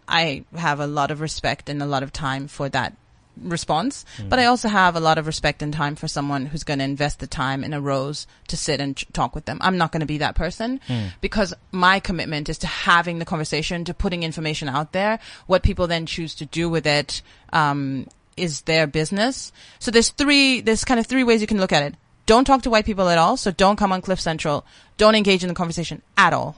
[0.07, 2.95] I have a lot of respect and a lot of time for that
[3.41, 4.05] response.
[4.29, 6.85] But I also have a lot of respect and time for someone who's going to
[6.85, 9.57] invest the time in a rose to sit and ch- talk with them.
[9.61, 10.79] I'm not going to be that person
[11.21, 15.19] because my commitment is to having the conversation, to putting information out there.
[15.47, 17.21] What people then choose to do with it,
[17.53, 19.53] um, is their business.
[19.79, 21.95] So there's three, there's kind of three ways you can look at it.
[22.25, 23.37] Don't talk to white people at all.
[23.37, 24.65] So don't come on Cliff Central.
[24.97, 26.57] Don't engage in the conversation at all.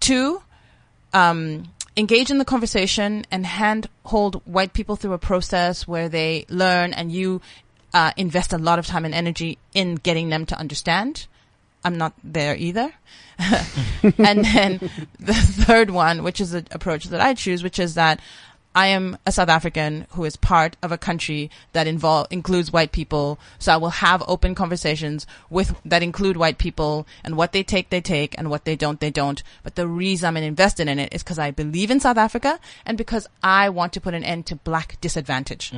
[0.00, 0.42] Two,
[1.12, 1.64] um,
[1.96, 7.12] engage in the conversation and handhold white people through a process where they learn and
[7.12, 7.40] you
[7.92, 11.26] uh, invest a lot of time and energy in getting them to understand.
[11.82, 12.92] I'm not there either.
[14.18, 15.34] and then the
[15.66, 18.20] third one, which is the approach that I choose, which is that
[18.80, 22.92] I am a South African who is part of a country that involve includes white
[22.92, 23.38] people.
[23.58, 27.90] So I will have open conversations with that include white people and what they take,
[27.90, 29.42] they take, and what they don't, they don't.
[29.62, 32.96] But the reason I'm invested in it is because I believe in South Africa and
[32.96, 35.74] because I want to put an end to black disadvantage.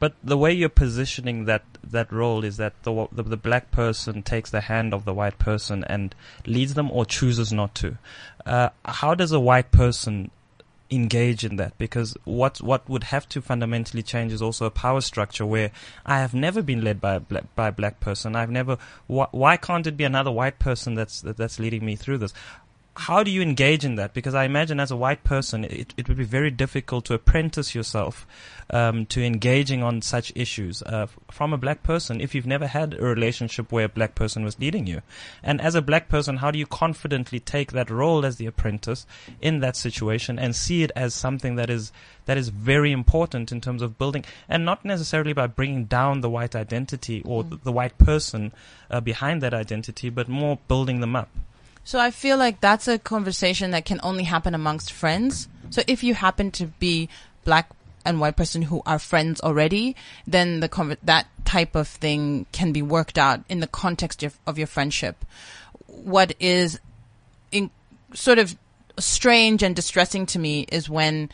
[0.00, 4.24] But the way you're positioning that that role is that the, the the black person
[4.24, 6.12] takes the hand of the white person and
[6.44, 7.98] leads them or chooses not to.
[8.44, 10.32] Uh, how does a white person
[10.92, 11.76] engage in that?
[11.78, 15.70] Because what what would have to fundamentally change is also a power structure where
[16.04, 18.36] I have never been led by a black, by a black person.
[18.36, 18.76] I've never.
[19.08, 22.34] Wh- why can't it be another white person that's that, that's leading me through this?
[22.94, 24.12] How do you engage in that?
[24.12, 27.74] Because I imagine as a white person, it, it would be very difficult to apprentice
[27.74, 28.26] yourself
[28.68, 32.92] um, to engaging on such issues uh, from a black person if you've never had
[32.94, 35.00] a relationship where a black person was leading you.
[35.42, 39.06] And as a black person, how do you confidently take that role as the apprentice
[39.40, 41.92] in that situation and see it as something that is
[42.26, 46.30] that is very important in terms of building, and not necessarily by bringing down the
[46.30, 48.52] white identity or the, the white person
[48.90, 51.28] uh, behind that identity, but more building them up.
[51.84, 55.48] So I feel like that's a conversation that can only happen amongst friends.
[55.70, 57.08] So if you happen to be
[57.44, 57.70] black
[58.04, 62.72] and white person who are friends already, then the conver- that type of thing can
[62.72, 65.24] be worked out in the context of, of your friendship.
[65.86, 66.78] What is
[67.50, 67.70] in,
[68.14, 68.56] sort of
[68.98, 71.30] strange and distressing to me is when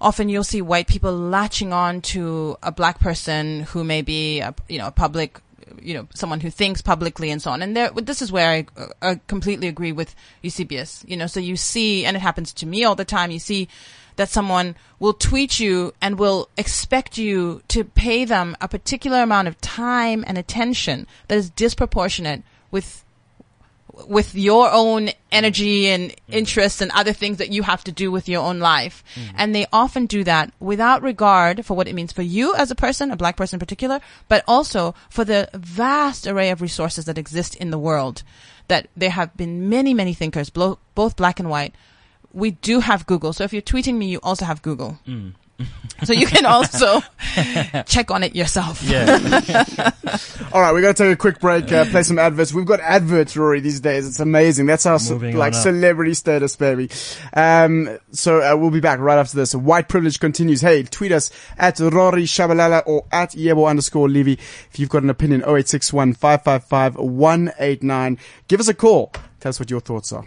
[0.00, 4.54] often you'll see white people latching on to a black person who may be a,
[4.68, 5.40] you know a public
[5.80, 7.62] you know someone who thinks publicly and so on.
[7.62, 11.04] And there this is where I, uh, I completely agree with Eusebius.
[11.06, 13.68] You know so you see and it happens to me all the time you see
[14.16, 19.48] that someone will tweet you and will expect you to pay them a particular amount
[19.48, 23.04] of time and attention that is disproportionate with
[24.06, 28.28] with your own energy and interests and other things that you have to do with
[28.28, 29.04] your own life.
[29.14, 29.36] Mm-hmm.
[29.36, 32.74] And they often do that without regard for what it means for you as a
[32.74, 37.18] person, a black person in particular, but also for the vast array of resources that
[37.18, 38.22] exist in the world.
[38.68, 41.74] That there have been many, many thinkers, both black and white.
[42.32, 43.32] We do have Google.
[43.32, 45.00] So if you're tweeting me, you also have Google.
[45.06, 45.34] Mm.
[46.04, 47.00] so you can also
[47.86, 48.82] check on it yourself.
[48.82, 49.92] Yeah.
[50.52, 52.52] All right, we got to take a quick break, uh, play some adverts.
[52.52, 54.06] We've got adverts, Rory, these days.
[54.06, 54.66] It's amazing.
[54.66, 55.62] That's our ce- like up.
[55.62, 56.90] celebrity status, baby.
[57.34, 59.54] Um, so uh, we'll be back right after this.
[59.54, 60.60] White privilege continues.
[60.60, 65.10] Hey, tweet us at Rory Shabalala or at Yebo underscore Levy if you've got an
[65.10, 65.42] opinion.
[65.42, 68.18] 0861 555 189.
[68.48, 69.12] Give us a call.
[69.40, 70.26] Tell us what your thoughts are.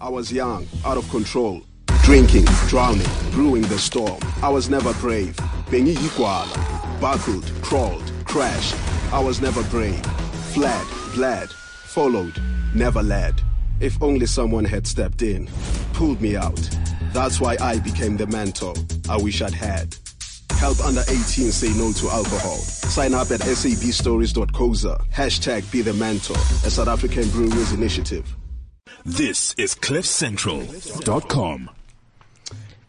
[0.00, 1.62] I was young, out of control,
[2.04, 4.20] drinking, drowning, brewing the storm.
[4.42, 5.34] I was never brave.
[5.70, 8.76] Bengi Iguala, buckled, crawled, crashed.
[9.10, 10.04] I was never brave.
[10.52, 12.38] Fled, bled, followed,
[12.74, 13.40] never led.
[13.80, 15.48] If only someone had stepped in,
[15.94, 16.60] pulled me out.
[17.14, 18.74] That's why I became the mentor
[19.08, 19.96] I wish I'd had.
[20.50, 22.58] Help under 18 say no to alcohol.
[22.58, 25.10] Sign up at sabstories.coza.
[25.10, 28.36] Hashtag be the mentor, a South African Brewers Initiative.
[29.06, 31.70] This is CliffCentral.com.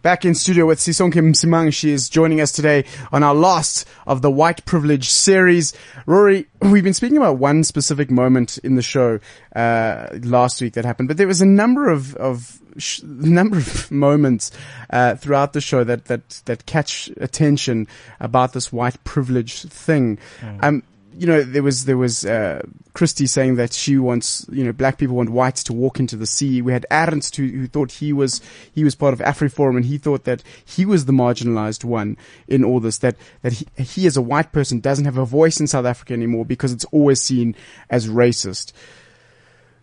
[0.05, 1.73] Back in studio with Sisonke Msimang.
[1.73, 5.73] She is joining us today on our last of the White Privilege series.
[6.05, 9.19] Rory, we've been speaking about one specific moment in the show
[9.55, 13.89] uh, last week that happened, but there was a number of, of sh- number of
[13.91, 14.51] moments
[14.91, 17.87] uh, throughout the show that, that, that catch attention
[18.19, 20.19] about this white privilege thing.
[20.61, 20.83] Um,
[21.17, 22.61] you know, there was there was uh,
[22.93, 26.25] Christy saying that she wants, you know, black people want whites to walk into the
[26.25, 26.61] sea.
[26.61, 28.41] We had Ernst who, who thought he was
[28.73, 32.63] he was part of AfriForum and he thought that he was the marginalized one in
[32.63, 32.97] all this.
[32.97, 36.13] That that he, he as a white person doesn't have a voice in South Africa
[36.13, 37.55] anymore because it's always seen
[37.89, 38.73] as racist.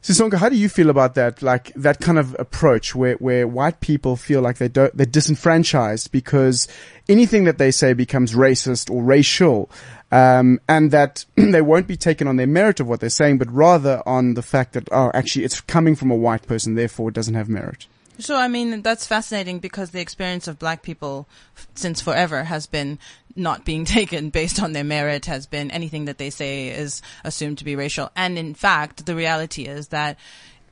[0.03, 1.43] Sisonke, how do you feel about that?
[1.43, 6.11] Like that kind of approach where, where white people feel like they don't, they're disenfranchised
[6.11, 6.67] because
[7.09, 9.71] anything that they say becomes racist or racial.
[10.11, 13.51] Um, and that they won't be taken on their merit of what they're saying, but
[13.53, 17.15] rather on the fact that, oh, actually it's coming from a white person, therefore it
[17.15, 17.87] doesn't have merit.
[18.19, 21.29] So I mean that's fascinating because the experience of black people
[21.75, 22.99] since forever has been
[23.37, 27.59] not being taken based on their merit has been anything that they say is assumed
[27.59, 28.11] to be racial.
[28.17, 30.19] And in fact, the reality is that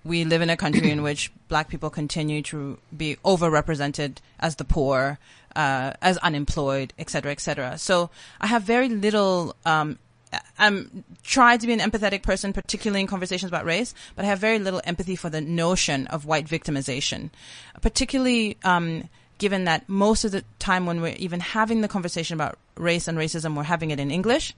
[0.05, 4.65] we live in a country in which black people continue to be overrepresented as the
[4.65, 5.19] poor,
[5.57, 7.77] uh, as unemployed, et cetera, et cetera.
[7.77, 9.99] So I have very little, um,
[10.59, 14.39] I'm trying to be an empathetic person, particularly in conversations about race, but I have
[14.39, 17.31] very little empathy for the notion of white victimization,
[17.83, 19.09] particularly, um,
[19.41, 23.19] given that most of the time when we're even having the conversation about race and
[23.19, 24.55] racism, we're having it in English.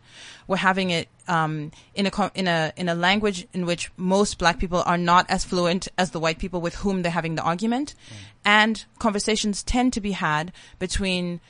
[0.49, 4.59] We're having it um, in a in a in a language in which most black
[4.59, 7.95] people are not as fluent as the white people with whom they're having the argument,
[8.45, 11.41] and conversations tend to be had between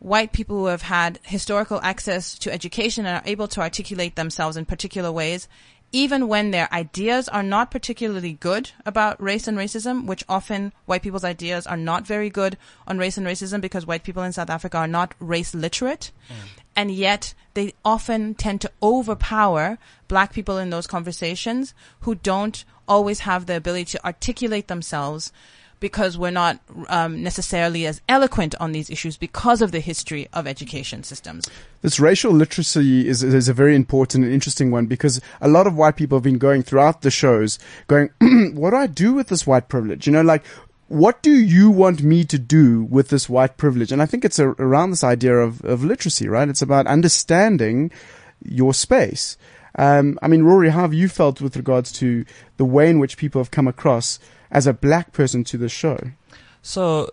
[0.00, 4.56] white people who have had historical access to education and are able to articulate themselves
[4.56, 5.48] in particular ways,
[5.94, 11.02] even when their ideas are not particularly good about race and racism, which often white
[11.02, 14.50] people's ideas are not very good on race and racism because white people in South
[14.50, 16.10] Africa are not race literate.
[16.28, 16.34] Mm.
[16.74, 19.78] And yet they often tend to overpower
[20.08, 25.32] black people in those conversations who don't always have the ability to articulate themselves
[25.84, 26.58] because we're not
[26.88, 31.46] um, necessarily as eloquent on these issues because of the history of education systems.
[31.82, 35.76] This racial literacy is, is a very important and interesting one because a lot of
[35.76, 38.08] white people have been going throughout the shows going,
[38.54, 40.06] what do I do with this white privilege?
[40.06, 40.42] You know, like,
[40.88, 43.92] what do you want me to do with this white privilege?
[43.92, 46.48] And I think it's a, around this idea of, of literacy, right?
[46.48, 47.90] It's about understanding
[48.42, 49.36] your space.
[49.76, 52.24] Um, I mean, Rory, how have you felt with regards to
[52.56, 54.18] the way in which people have come across
[54.54, 55.98] as a black person to the show?
[56.62, 57.10] So,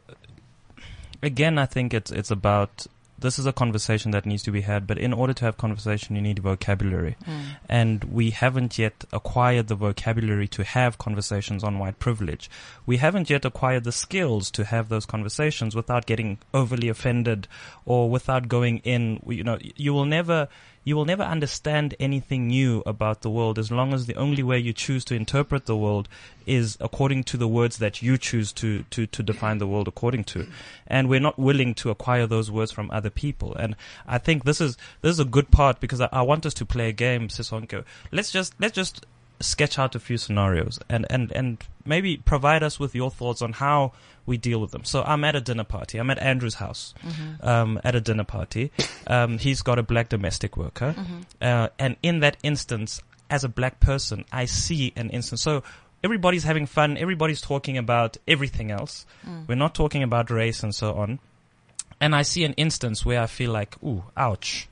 [1.21, 2.87] again, I think it's it's about
[3.19, 4.87] this is a conversation that needs to be had.
[4.87, 7.41] But in order to have conversation, you need vocabulary, Mm.
[7.69, 12.49] and we haven't yet acquired the vocabulary to have conversations on white privilege.
[12.87, 17.47] We haven't yet acquired the skills to have those conversations without getting overly offended
[17.85, 19.21] or without going in.
[19.27, 20.47] You know, you will never.
[20.83, 24.57] You will never understand anything new about the world as long as the only way
[24.57, 26.09] you choose to interpret the world
[26.45, 30.23] is according to the words that you choose to, to, to define the world according
[30.23, 30.47] to.
[30.87, 33.55] And we're not willing to acquire those words from other people.
[33.55, 33.75] And
[34.07, 36.65] I think this is, this is a good part because I, I want us to
[36.65, 37.85] play a game, Sisonke.
[38.11, 39.05] Let's just, let's just
[39.43, 43.53] sketch out a few scenarios and, and, and maybe provide us with your thoughts on
[43.53, 43.93] how
[44.25, 44.83] we deal with them.
[44.83, 45.97] So I'm at a dinner party.
[45.97, 47.43] I'm at Andrew's house, Mhm.
[47.45, 48.71] um, at a dinner party.
[49.07, 50.93] Um, he's got a black domestic worker.
[50.97, 51.23] Mhm.
[51.41, 55.41] Uh, and in that instance, as a black person, I see an instance.
[55.41, 55.63] So
[56.03, 56.97] everybody's having fun.
[56.97, 59.05] Everybody's talking about everything else.
[59.27, 59.47] Mm.
[59.47, 61.19] We're not talking about race and so on.
[61.99, 64.67] And I see an instance where I feel like, ooh, ouch.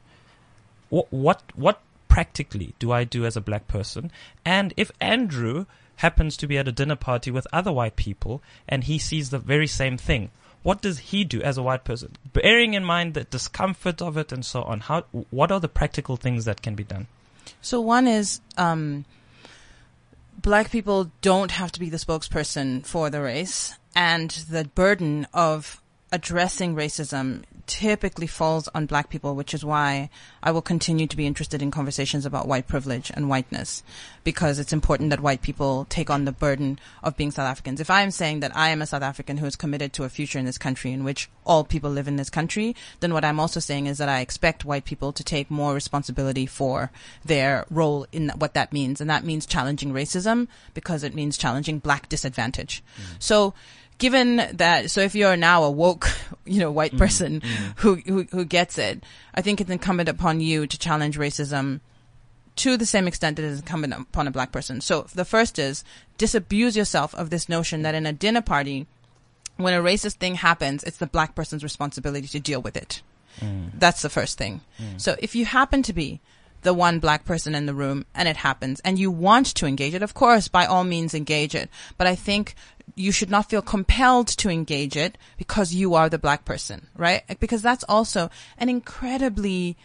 [0.90, 4.12] What, what, what practically do I do as a black person?
[4.43, 5.66] And if Andrew
[5.97, 9.39] happens to be at a dinner party with other white people and he sees the
[9.39, 10.32] very same thing,
[10.62, 12.18] what does he do as a white person?
[12.34, 16.18] Bearing in mind the discomfort of it and so on, how, what are the practical
[16.18, 17.07] things that can be done?
[17.62, 19.05] So one is um,
[20.41, 25.82] black people don't have to be the spokesperson for the race, and the burden of
[26.12, 30.10] addressing racism typically falls on black people, which is why
[30.41, 33.84] I will continue to be interested in conversations about white privilege and whiteness,
[34.24, 37.80] because it's important that white people take on the burden of being South Africans.
[37.80, 40.10] If I am saying that I am a South African who is committed to a
[40.10, 43.39] future in this country in which all people live in this country, then what I'm
[43.39, 46.89] also saying is that I expect white people to take more responsibility for
[47.24, 48.99] their role in what that means.
[48.99, 52.84] And that means challenging racism because it means challenging black disadvantage.
[52.97, 53.22] Mm.
[53.22, 53.53] So,
[54.00, 56.10] given that, so if you're now a woke,
[56.45, 57.78] you know, white mm, person mm.
[57.78, 59.04] who, who, who gets it,
[59.36, 61.82] I think it's incumbent upon you to challenge racism
[62.56, 64.82] to the same extent that it is incumbent upon a black person.
[64.82, 65.84] So the first is
[66.18, 68.88] disabuse yourself of this notion that in a dinner party,
[69.58, 73.02] when a racist thing happens, it's the black person's responsibility to deal with it.
[73.39, 73.72] Mm.
[73.76, 74.62] That's the first thing.
[74.97, 76.20] So if you happen to be
[76.62, 79.93] the one black person in the room and it happens and you want to engage
[79.93, 81.70] it, of course, by all means engage it.
[81.97, 82.55] But I think
[82.95, 87.24] you should not feel compelled to engage it because you are the black person, right?
[87.39, 89.78] Because that's also an incredibly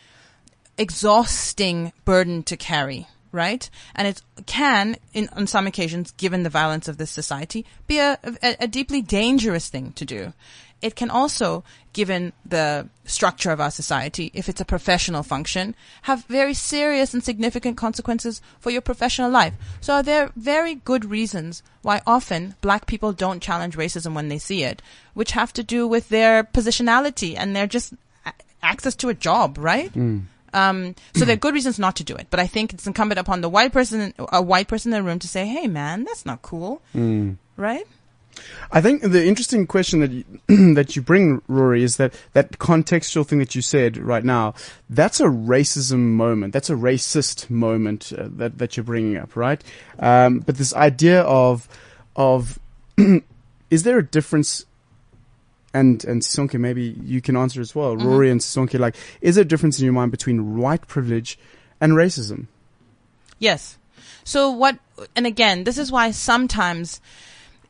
[0.76, 3.68] exhausting burden to carry, right?
[3.94, 8.18] And it can, in, on some occasions, given the violence of this society, be a,
[8.42, 10.32] a, a deeply dangerous thing to do.
[10.84, 11.64] It can also,
[11.94, 17.24] given the structure of our society, if it's a professional function, have very serious and
[17.24, 19.54] significant consequences for your professional life.
[19.80, 24.38] So there are very good reasons why often black people don't challenge racism when they
[24.38, 24.82] see it,
[25.14, 27.94] which have to do with their positionality and their just
[28.62, 29.90] access to a job, right?
[30.52, 33.18] Um, so there are good reasons not to do it, but I think it's incumbent
[33.18, 36.26] upon the white person, a white person in the room, to say, "Hey, man, that's
[36.26, 37.36] not cool," Mm.
[37.56, 37.86] right?
[38.70, 40.24] I think the interesting question that you,
[40.74, 44.54] that you bring, Rory, is that that contextual thing that you said right now.
[44.90, 46.52] That's a racism moment.
[46.52, 49.62] That's a racist moment uh, that that you're bringing up, right?
[49.98, 51.68] Um, but this idea of
[52.16, 52.58] of
[53.70, 54.66] is there a difference?
[55.72, 57.96] And and Sisonke, maybe you can answer as well.
[57.96, 58.06] Mm-hmm.
[58.06, 61.36] Rory and Sisonke, like, is there a difference in your mind between white privilege
[61.80, 62.46] and racism?
[63.40, 63.76] Yes.
[64.24, 64.78] So what,
[65.14, 67.00] and again, this is why sometimes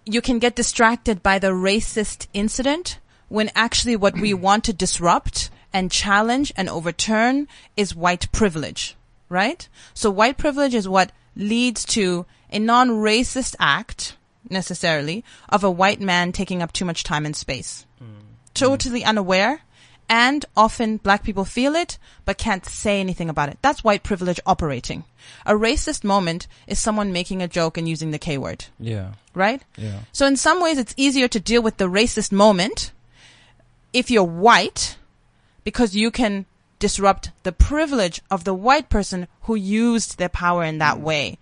[0.05, 2.99] you can get distracted by the racist incident
[3.29, 8.97] when actually what we want to disrupt and challenge and overturn is white privilege,
[9.29, 9.69] right?
[9.93, 14.17] So white privilege is what leads to a non-racist act
[14.49, 17.87] necessarily of a white man taking up too much time and space.
[18.03, 18.23] Mm.
[18.53, 19.63] Totally unaware
[20.09, 23.59] and often black people feel it but can't say anything about it.
[23.63, 25.05] That's white privilege operating.
[25.47, 29.13] A racist moment is someone making a joke and using the K word, Yeah.
[29.35, 29.63] right?
[29.77, 30.01] Yeah.
[30.13, 32.93] So in some ways it's easier to deal with the racist moment
[33.93, 34.97] if you're white
[35.63, 36.47] because you can
[36.79, 41.03] disrupt the privilege of the white person who used their power in that mm.
[41.03, 41.39] way.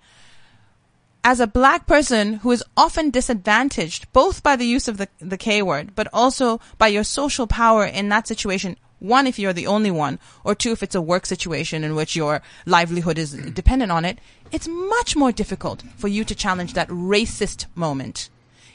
[1.24, 5.38] As a black person who is often disadvantaged both by the use of the, the
[5.38, 9.68] K word, but also by your social power in that situation, one, if you're the
[9.68, 13.92] only one, or two, if it's a work situation in which your livelihood is dependent
[13.92, 14.18] on it,
[14.50, 18.28] it's much more difficult for you to challenge that racist moment.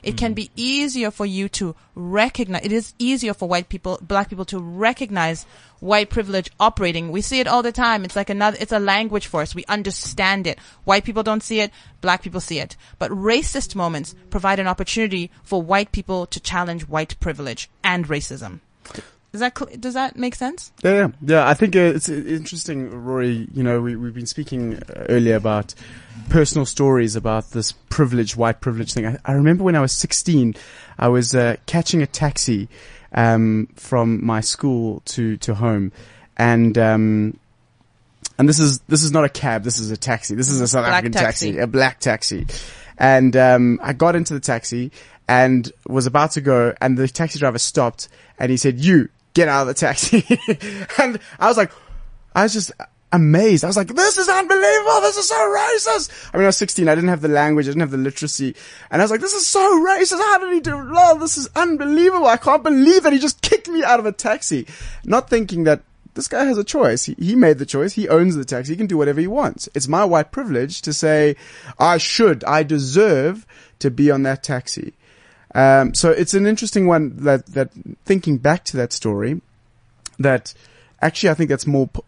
[0.03, 4.29] It can be easier for you to recognize, it is easier for white people, black
[4.29, 5.45] people to recognize
[5.79, 7.11] white privilege operating.
[7.11, 8.05] We see it all the time.
[8.05, 9.55] It's like another, it's a language for us.
[9.55, 10.59] We understand it.
[10.83, 11.71] White people don't see it.
[12.01, 12.75] Black people see it.
[12.99, 18.61] But racist moments provide an opportunity for white people to challenge white privilege and racism.
[19.31, 20.71] Does that, cl- does that make sense?
[20.83, 21.47] Yeah, yeah, yeah.
[21.47, 23.47] I think uh, it's interesting, Rory.
[23.53, 25.75] You know, we, we've been speaking uh, earlier about
[26.29, 29.05] personal stories about this privilege, white privilege thing.
[29.05, 30.55] I, I remember when I was 16,
[30.97, 32.69] I was uh, catching a taxi
[33.13, 35.91] um, from my school to to home,
[36.37, 37.39] and um,
[38.37, 39.63] and this is this is not a cab.
[39.63, 40.35] This is a taxi.
[40.35, 41.47] This is a South Black African taxi.
[41.47, 42.47] taxi, a black taxi,
[42.97, 44.91] and um, I got into the taxi
[45.27, 48.09] and was about to go, and the taxi driver stopped,
[48.39, 50.25] and he said, "You get out of the taxi,"
[51.01, 51.71] and I was like,
[52.35, 52.71] I was just
[53.11, 53.63] amazed.
[53.63, 55.01] I was like, this is unbelievable.
[55.01, 56.29] This is so racist.
[56.33, 56.87] I mean, I was 16.
[56.87, 57.65] I didn't have the language.
[57.65, 58.55] I didn't have the literacy.
[58.91, 60.19] And I was like, this is so racist.
[60.19, 61.19] How did he do love?
[61.19, 62.27] This is unbelievable.
[62.27, 64.67] I can't believe that he just kicked me out of a taxi.
[65.05, 65.83] Not thinking that
[66.15, 67.05] this guy has a choice.
[67.05, 67.93] He, he made the choice.
[67.93, 68.73] He owns the taxi.
[68.73, 69.69] He can do whatever he wants.
[69.73, 71.35] It's my white privilege to say,
[71.79, 73.45] I should, I deserve
[73.79, 74.93] to be on that taxi.
[75.57, 77.71] Um, so it's an interesting one that, that
[78.05, 79.41] thinking back to that story,
[80.19, 80.53] that
[81.01, 82.01] actually I think that's more p-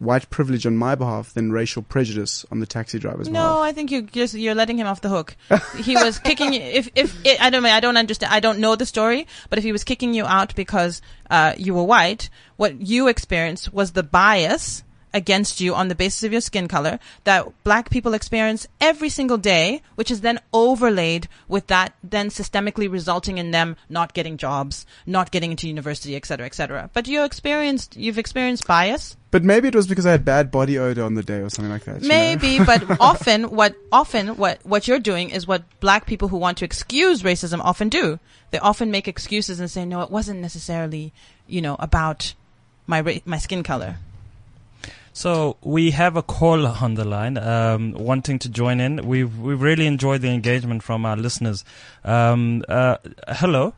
[0.00, 3.44] white privilege on my behalf than racial prejudice on the taxi driver's behalf.
[3.44, 5.36] No, I think you just you're letting him off the hook.
[5.76, 6.60] he was kicking you.
[6.60, 8.32] If if it, I don't mean I don't understand.
[8.32, 11.00] I don't know the story, but if he was kicking you out because
[11.30, 14.82] uh, you were white, what you experienced was the bias
[15.18, 19.36] against you on the basis of your skin color that black people experience every single
[19.36, 24.86] day, which is then overlaid with that then systemically resulting in them not getting jobs,
[25.04, 26.88] not getting into university, et cetera, et cetera.
[26.94, 29.16] But you experienced, you've experienced bias.
[29.30, 31.70] But maybe it was because I had bad body odor on the day or something
[31.70, 32.02] like that.
[32.02, 32.14] you know?
[32.14, 36.58] Maybe, but often what often what what you're doing is what black people who want
[36.58, 38.18] to excuse racism often do.
[38.52, 41.12] They often make excuses and say, "No, it wasn't necessarily,
[41.46, 42.32] you know, about
[42.86, 43.96] my ra- my skin color."
[45.18, 49.04] So we have a caller on the line, um, wanting to join in.
[49.04, 51.64] We've we've really enjoyed the engagement from our listeners.
[52.04, 53.74] Um, uh, hello.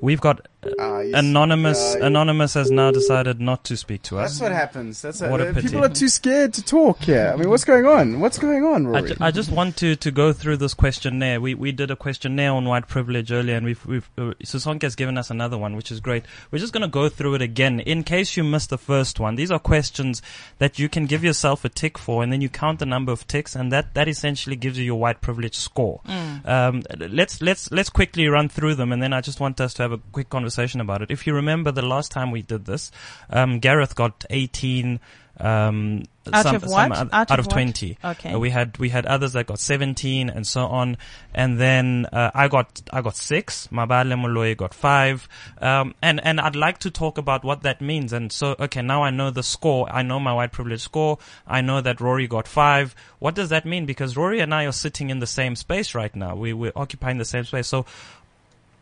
[0.00, 0.48] We've got
[0.78, 1.18] Ah, yes.
[1.18, 1.94] anonymous.
[1.94, 4.32] Uh, anonymous has now decided not to speak to us.
[4.32, 5.00] That's what happens.
[5.00, 5.68] That's What a uh, pity.
[5.68, 8.20] people are too scared to talk Yeah, I mean, what's going on?
[8.20, 9.08] What's going on, I, Rory?
[9.08, 11.40] ju- I just want to, to go through this questionnaire.
[11.40, 14.96] We we did a questionnaire on white privilege earlier, and we've we've uh, Sisonke has
[14.96, 16.26] given us another one, which is great.
[16.50, 19.36] We're just going to go through it again in case you missed the first one.
[19.36, 20.20] These are questions
[20.58, 23.26] that you can give yourself a tick for, and then you count the number of
[23.26, 26.02] ticks, and that that essentially gives you your white privilege score.
[26.44, 29.82] Um, let's let's let's quickly run through them, and then I just want us to
[29.84, 31.10] have a quick conversation about it.
[31.10, 32.90] If you remember the last time we did this,
[33.30, 35.00] um, Gareth got eighteen.
[35.40, 36.92] Um, Out some, of what?
[36.92, 37.52] Out out of of what?
[37.52, 37.98] 20.
[38.04, 38.34] Okay.
[38.34, 40.98] Uh, we had we had others that got 17 and so on,
[41.34, 43.66] and then uh, I got I got six.
[43.68, 45.26] Mabale Moloi got five,
[45.58, 48.12] um, and and I'd like to talk about what that means.
[48.12, 49.90] And so okay, now I know the score.
[49.90, 51.18] I know my white privilege score.
[51.46, 52.94] I know that Rory got five.
[53.18, 53.86] What does that mean?
[53.86, 56.36] Because Rory and I are sitting in the same space right now.
[56.36, 57.66] We we're occupying the same space.
[57.66, 57.86] So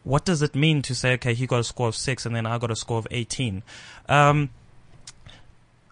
[0.08, 2.46] what does it mean to say okay, he got a score of six and then
[2.46, 3.62] I got a score of 18?
[4.08, 4.48] Um,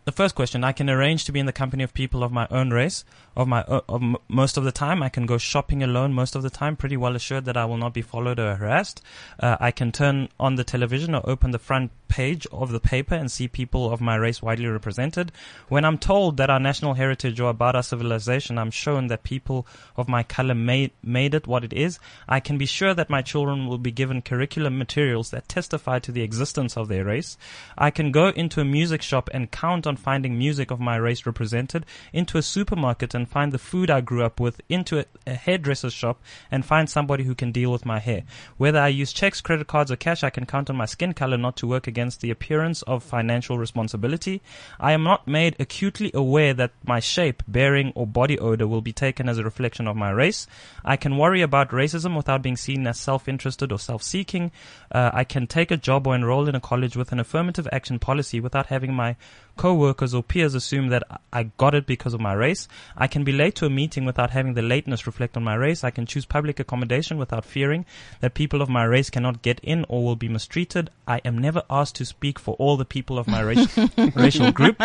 [0.07, 2.49] the first question, I can arrange to be in the company of people of my
[2.51, 3.05] own race,
[3.37, 5.03] of my uh, of most of the time.
[5.03, 7.77] I can go shopping alone most of the time, pretty well assured that I will
[7.77, 9.03] not be followed or harassed.
[9.39, 13.15] Uh, I can turn on the television or open the front page of the paper
[13.15, 15.33] and see people of my race widely represented.
[15.69, 19.67] When I'm told that our national heritage or about our civilization, I'm shown that people
[19.97, 21.99] of my color made made it what it is.
[22.29, 26.13] I can be sure that my children will be given curriculum materials that testify to
[26.13, 27.37] the existence of their race.
[27.77, 31.27] I can go into a music shop and count on finding music of my race
[31.27, 35.35] represented, into a supermarket and find the food I grew up with, into a, a
[35.35, 38.23] hairdresser's shop and find somebody who can deal with my hair.
[38.57, 41.37] Whether I use checks, credit cards, or cash, I can count on my skin color
[41.37, 44.41] not to work against the appearance of financial responsibility.
[44.81, 48.93] I am not made acutely aware that my shape, bearing, or body odor will be
[48.93, 50.47] taken as a reflection of my race.
[50.85, 54.53] I can worry about racism without being seen as self-interested or self-seeking.
[54.91, 57.99] Uh, I can take a job or enroll in a college with an affirmative action
[57.99, 59.17] policy without having my
[59.57, 61.03] co-workers or peers assume that
[61.33, 62.69] I got it because of my race.
[62.97, 65.85] I can be late to a meeting without having the lateness reflect on my race.
[65.85, 67.87] I can choose public accommodation without fearing
[68.21, 70.91] that people of my race cannot get in or will be mistreated.
[71.07, 73.79] I am never asked to speak for all the people of my race,
[74.15, 74.81] racial group.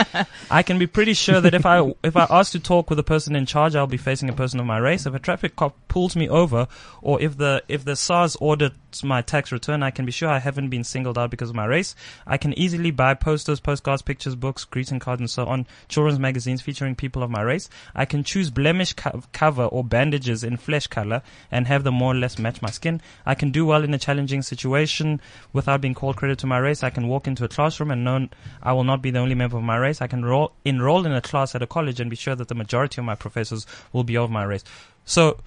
[0.49, 3.03] I can be pretty sure that if I if I ask to talk with a
[3.03, 5.05] person in charge, I'll be facing a person of my race.
[5.05, 6.67] If a traffic cop pulls me over,
[7.01, 10.39] or if the if the SARS audits my tax return, I can be sure I
[10.39, 11.95] haven't been singled out because of my race.
[12.27, 16.61] I can easily buy posters, postcards, pictures, books, greeting cards, and so on, children's magazines
[16.61, 17.69] featuring people of my race.
[17.95, 22.13] I can choose blemish co- cover or bandages in flesh color and have them more
[22.13, 23.01] or less match my skin.
[23.25, 25.21] I can do well in a challenging situation
[25.53, 26.83] without being called credit to my race.
[26.83, 28.27] I can walk into a classroom and know
[28.61, 30.01] I will not be the only member of my race.
[30.01, 32.55] I can roll, enroll in a class at a college and be sure that the
[32.55, 34.63] majority of my professors will be of my race.
[35.05, 35.39] So,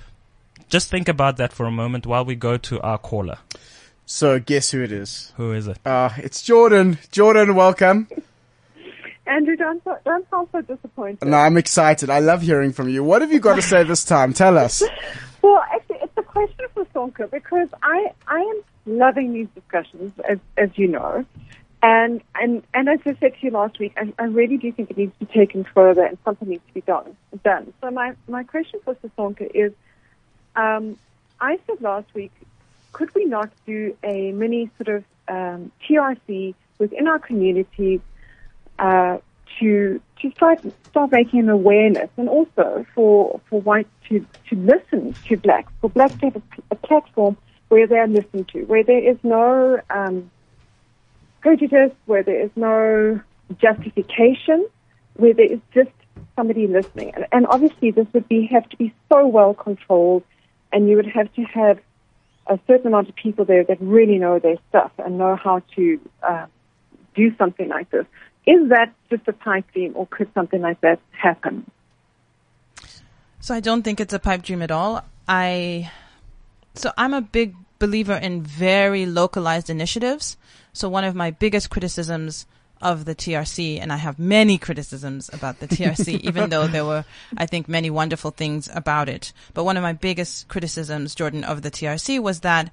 [0.68, 3.38] just think about that for a moment while we go to our caller.
[4.06, 5.32] So guess who it is?
[5.36, 5.78] Who is it?
[5.84, 6.98] Uh, it's Jordan.
[7.10, 8.08] Jordan, welcome.
[9.26, 11.26] Andrew, don't, don't sound so disappointed.
[11.26, 12.10] No, I'm excited.
[12.10, 13.02] I love hearing from you.
[13.02, 14.32] What have you got to say this time?
[14.32, 14.82] Tell us.
[15.44, 20.38] Well, actually, it's a question for Sonka because I, I am loving these discussions, as,
[20.56, 21.26] as you know.
[21.82, 24.90] And, and, and as I said to you last week, I, I really do think
[24.90, 27.14] it needs to be taken further and something needs to be done.
[27.42, 27.74] done.
[27.82, 29.74] So my, my question for Sasonka is,
[30.56, 30.98] um,
[31.38, 32.32] I said last week,
[32.92, 38.00] could we not do a mini sort of um, TRC within our community
[38.78, 39.18] uh,
[39.60, 45.14] to to start start making an awareness, and also for for whites to to listen
[45.28, 47.36] to blacks, for blacks to have a, a platform
[47.68, 50.30] where they are listened to, where there is no um,
[51.40, 53.20] prejudice, where there is no
[53.58, 54.66] justification,
[55.14, 55.90] where there is just
[56.36, 60.22] somebody listening, and, and obviously this would be have to be so well controlled,
[60.72, 61.78] and you would have to have
[62.46, 66.00] a certain amount of people there that really know their stuff and know how to
[66.22, 66.46] uh,
[67.14, 68.04] do something like this.
[68.46, 71.70] Is that just a pipe dream, or could something like that happen?
[73.40, 75.04] So I don't think it's a pipe dream at all.
[75.28, 75.90] I
[76.74, 80.36] so I'm a big believer in very localized initiatives.
[80.72, 82.46] So one of my biggest criticisms
[82.82, 87.04] of the TRC, and I have many criticisms about the TRC, even though there were,
[87.36, 89.32] I think, many wonderful things about it.
[89.54, 92.70] But one of my biggest criticisms, Jordan, of the TRC was that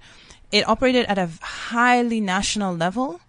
[0.51, 3.21] it operated at a highly national level,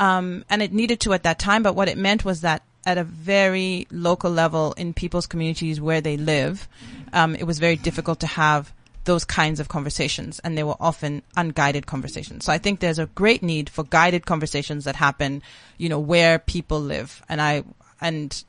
[0.00, 1.62] um, and it needed to at that time.
[1.62, 6.00] But what it meant was that at a very local level in people's communities where
[6.00, 6.66] they live,
[7.12, 8.72] um, it was very difficult to have
[9.04, 12.46] those kinds of conversations and they were often unguided conversations.
[12.46, 15.42] So I think there's a great need for guided conversations that happen,
[15.76, 17.22] you know, where people live.
[17.28, 17.64] And I,
[18.00, 18.42] and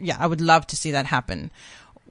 [0.00, 1.50] yeah, I would love to see that happen.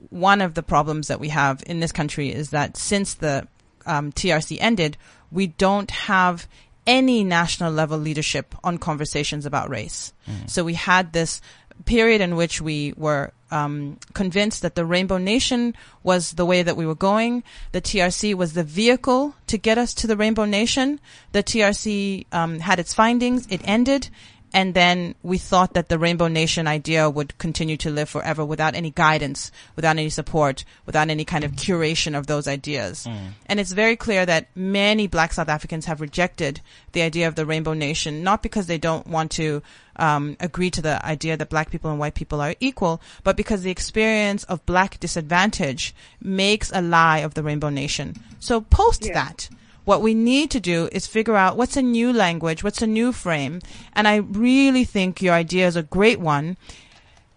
[0.10, 3.48] One of the problems that we have in this country is that since the
[3.86, 4.98] um, TRC ended,
[5.32, 6.48] we don't have
[6.86, 10.14] any national level leadership on conversations about race.
[10.28, 10.50] Mm.
[10.50, 11.42] So we had this
[11.86, 16.76] period in which we were um, convinced that the Rainbow Nation was the way that
[16.76, 17.44] we were going.
[17.72, 21.00] The TRC was the vehicle to get us to the Rainbow Nation.
[21.34, 23.48] The TRC um, had its findings.
[23.48, 24.10] It ended.
[24.54, 28.76] And then we thought that the Rainbow Nation idea would continue to live forever without
[28.76, 33.08] any guidance, without any support, without any kind of curation of those ideas.
[33.08, 33.32] Mm.
[33.48, 37.48] And it's very clear that many black South Africans have rejected the idea of the
[37.48, 39.64] Rainbow Nation, not because they don't want to
[39.96, 43.64] um, agree to the idea that black people and white people are equal, but because
[43.64, 48.16] the experience of black disadvantage makes a lie of the Rainbow Nation.
[48.40, 49.14] So post yeah.
[49.14, 49.50] that.
[49.86, 53.12] What we need to do is figure out what's a new language, what's a new
[53.12, 53.62] frame.
[53.94, 56.58] And I really think your idea is a great one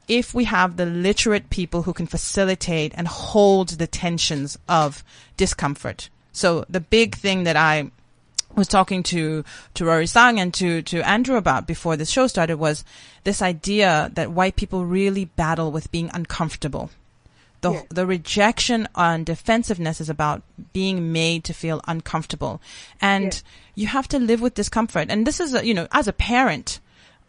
[0.09, 5.03] if we have the literate people who can facilitate and hold the tensions of
[5.37, 6.09] discomfort.
[6.33, 7.91] So the big thing that I
[8.55, 9.45] was talking to
[9.75, 12.85] to Rory Sang and to to Andrew about before this show started was
[13.25, 16.91] this idea that white people really battle with being uncomfortable.
[17.61, 17.85] The, Yes.
[17.89, 20.43] the rejection and defensiveness is about
[20.73, 22.61] being made to feel uncomfortable.
[23.01, 23.43] And
[23.75, 25.09] you have to live with discomfort.
[25.11, 26.81] And this is, a, you know, as a parent,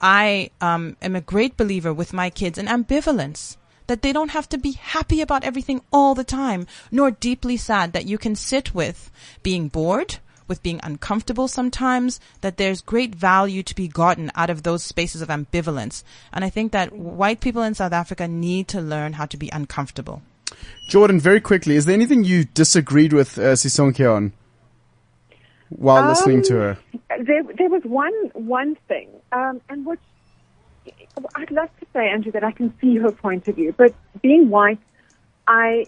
[0.01, 3.57] I um, am a great believer with my kids in ambivalence.
[3.87, 7.93] That they don't have to be happy about everything all the time, nor deeply sad.
[7.93, 9.09] That you can sit with
[9.43, 10.17] being bored,
[10.47, 12.19] with being uncomfortable sometimes.
[12.41, 16.03] That there's great value to be gotten out of those spaces of ambivalence.
[16.33, 19.49] And I think that white people in South Africa need to learn how to be
[19.51, 20.21] uncomfortable.
[20.89, 24.31] Jordan, very quickly, is there anything you disagreed with uh, Sisonke on
[25.69, 26.77] while listening to her?
[27.09, 29.99] There, there was one one thing, um, and which
[31.35, 33.73] I'd love to say, Andrew, that I can see her point of view.
[33.75, 34.79] But being white,
[35.47, 35.87] I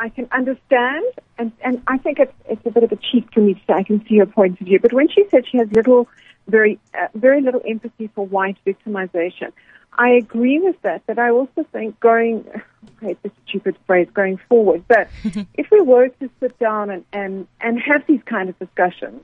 [0.00, 1.06] I can understand,
[1.38, 3.74] and and I think it's it's a bit of a cheat for me to say
[3.74, 4.78] I can see her point of view.
[4.80, 6.08] But when she said she has little,
[6.48, 9.52] very uh, very little empathy for white victimization,
[9.96, 11.02] I agree with that.
[11.06, 12.44] But I also think going,
[13.02, 14.84] I hate this stupid phrase, going forward.
[14.88, 15.08] But
[15.54, 19.22] if we were to sit down and, and, and have these kind of discussions,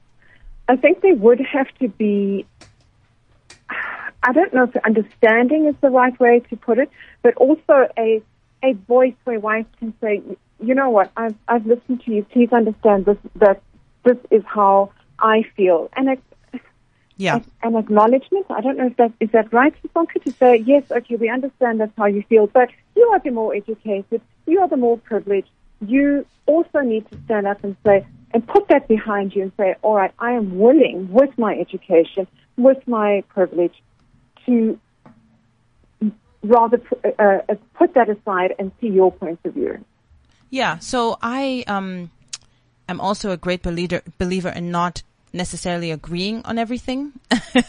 [0.69, 2.47] I think there would have to be,
[4.23, 6.91] I don't know if understanding is the right way to put it,
[7.23, 8.23] but also a,
[8.63, 10.23] a voice where whites can say,
[10.63, 12.25] you know what, I've, I've listened to you.
[12.25, 13.63] Please understand this, that
[14.05, 15.89] this is how I feel.
[15.97, 16.21] And it,
[17.17, 17.41] Yeah.
[17.63, 18.47] an acknowledgement.
[18.49, 21.81] I don't know if that is that right, Sisonke, to say yes, okay, we understand
[21.81, 25.51] that's how you feel, but you are the more educated, you are the more privileged.
[25.87, 29.75] You also need to stand up and say and put that behind you and say,
[29.83, 33.77] all right, I am willing with my education, with my privilege,
[34.47, 34.79] to
[36.43, 39.85] rather uh, uh, put that aside and see your point of view.
[40.51, 42.11] Yeah, so I um
[42.89, 47.13] am also a great believer believer in not necessarily agreeing on everything.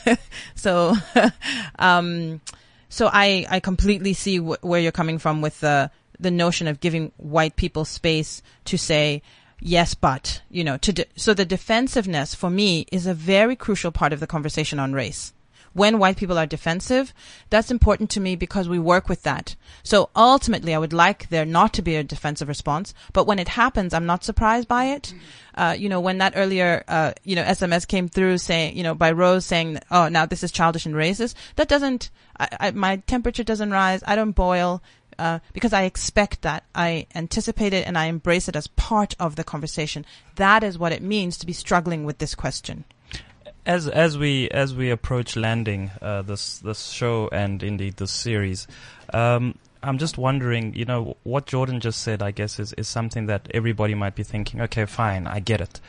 [0.55, 0.95] so
[1.79, 2.41] um
[2.89, 6.79] so I I completely see wh- where you're coming from with the the notion of
[6.79, 9.21] giving white people space to say
[9.59, 13.91] yes but you know to de- so the defensiveness for me is a very crucial
[13.91, 15.33] part of the conversation on race
[15.73, 17.13] when white people are defensive,
[17.49, 19.55] that's important to me because we work with that.
[19.83, 23.47] So ultimately, I would like there not to be a defensive response, but when it
[23.47, 25.13] happens, I'm not surprised by it.
[25.55, 28.95] Uh, you know, when that earlier, uh, you know, SMS came through saying, you know,
[28.95, 32.09] by Rose saying, oh, now this is childish and racist, that doesn't,
[32.39, 34.81] I, I, my temperature doesn't rise, I don't boil,
[35.19, 36.63] uh, because I expect that.
[36.73, 40.05] I anticipate it and I embrace it as part of the conversation.
[40.35, 42.85] That is what it means to be struggling with this question.
[43.65, 48.67] As as we as we approach landing uh, this this show and indeed this series,
[49.13, 52.21] um, I'm just wondering, you know, what Jordan just said.
[52.21, 54.61] I guess is is something that everybody might be thinking.
[54.61, 55.79] Okay, fine, I get it.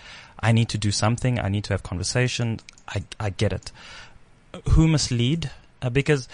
[0.41, 1.39] I need to do something.
[1.39, 2.61] I need to have conversation.
[2.89, 3.73] I I get it.
[4.71, 5.51] Who must lead?
[5.81, 6.29] Uh, because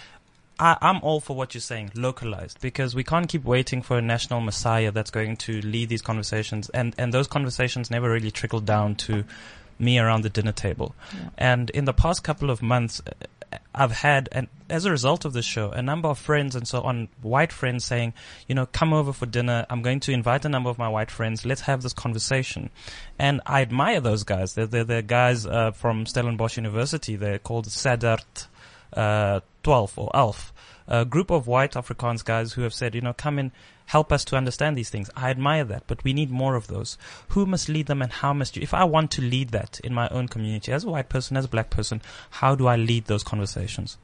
[0.58, 4.02] I, I'm all for what you're saying, localized, because we can't keep waiting for a
[4.02, 8.60] national messiah that's going to lead these conversations, and and those conversations never really trickle
[8.60, 9.24] down to
[9.78, 10.94] me around the dinner table.
[11.36, 15.32] And in the past couple of months, uh, I've had, and as a result of
[15.32, 18.12] this show, a number of friends and so on, white friends saying,
[18.46, 19.64] you know, come over for dinner.
[19.70, 21.46] I'm going to invite a number of my white friends.
[21.46, 22.70] Let's have this conversation.
[23.18, 24.54] And I admire those guys.
[24.54, 27.16] They're, they're, they're guys uh, from Stellenbosch University.
[27.16, 28.48] They're called Sadart
[28.92, 30.50] uh, 12 or ALF.
[30.86, 33.50] A group of white Afrikaans guys who have said, you know, come and
[33.84, 35.10] help us to understand these things.
[35.14, 36.96] I admire that, but we need more of those.
[37.28, 39.92] Who must lead them and how must you, if I want to lead that in
[39.92, 42.00] my own community as a white person, as a black person,
[42.30, 43.98] how do I lead those conversations?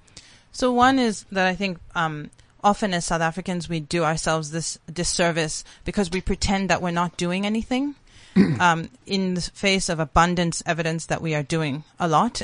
[0.53, 2.31] So one is that I think um,
[2.62, 7.17] often as South Africans we do ourselves this disservice because we pretend that we're not
[7.17, 7.95] doing anything.
[8.61, 12.43] um, in the face of abundant evidence that we are doing a lot.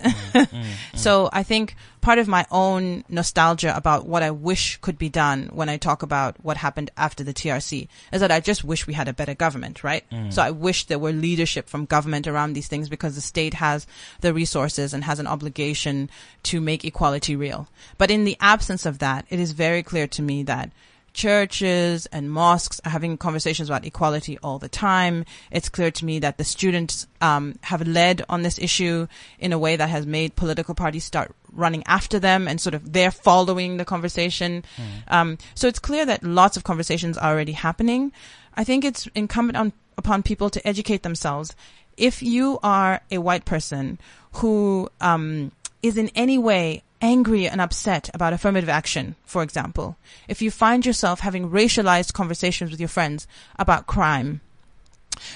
[0.94, 5.50] so I think part of my own nostalgia about what I wish could be done
[5.52, 8.94] when I talk about what happened after the TRC is that I just wish we
[8.94, 10.04] had a better government, right?
[10.10, 10.32] Mm.
[10.32, 13.86] So I wish there were leadership from government around these things because the state has
[14.20, 16.10] the resources and has an obligation
[16.44, 17.68] to make equality real.
[17.98, 20.70] But in the absence of that, it is very clear to me that
[21.12, 25.24] churches and mosques are having conversations about equality all the time.
[25.50, 29.06] It's clear to me that the students um, have led on this issue
[29.38, 32.92] in a way that has made political parties start running after them and sort of
[32.92, 34.64] they're following the conversation.
[35.08, 38.12] Um, so it's clear that lots of conversations are already happening.
[38.54, 41.54] I think it's incumbent on upon people to educate themselves.
[41.96, 43.98] If you are a white person
[44.34, 45.52] who um,
[45.82, 49.96] is in any way angry and upset about affirmative action, for example,
[50.28, 53.26] if you find yourself having racialized conversations with your friends
[53.58, 54.40] about crime,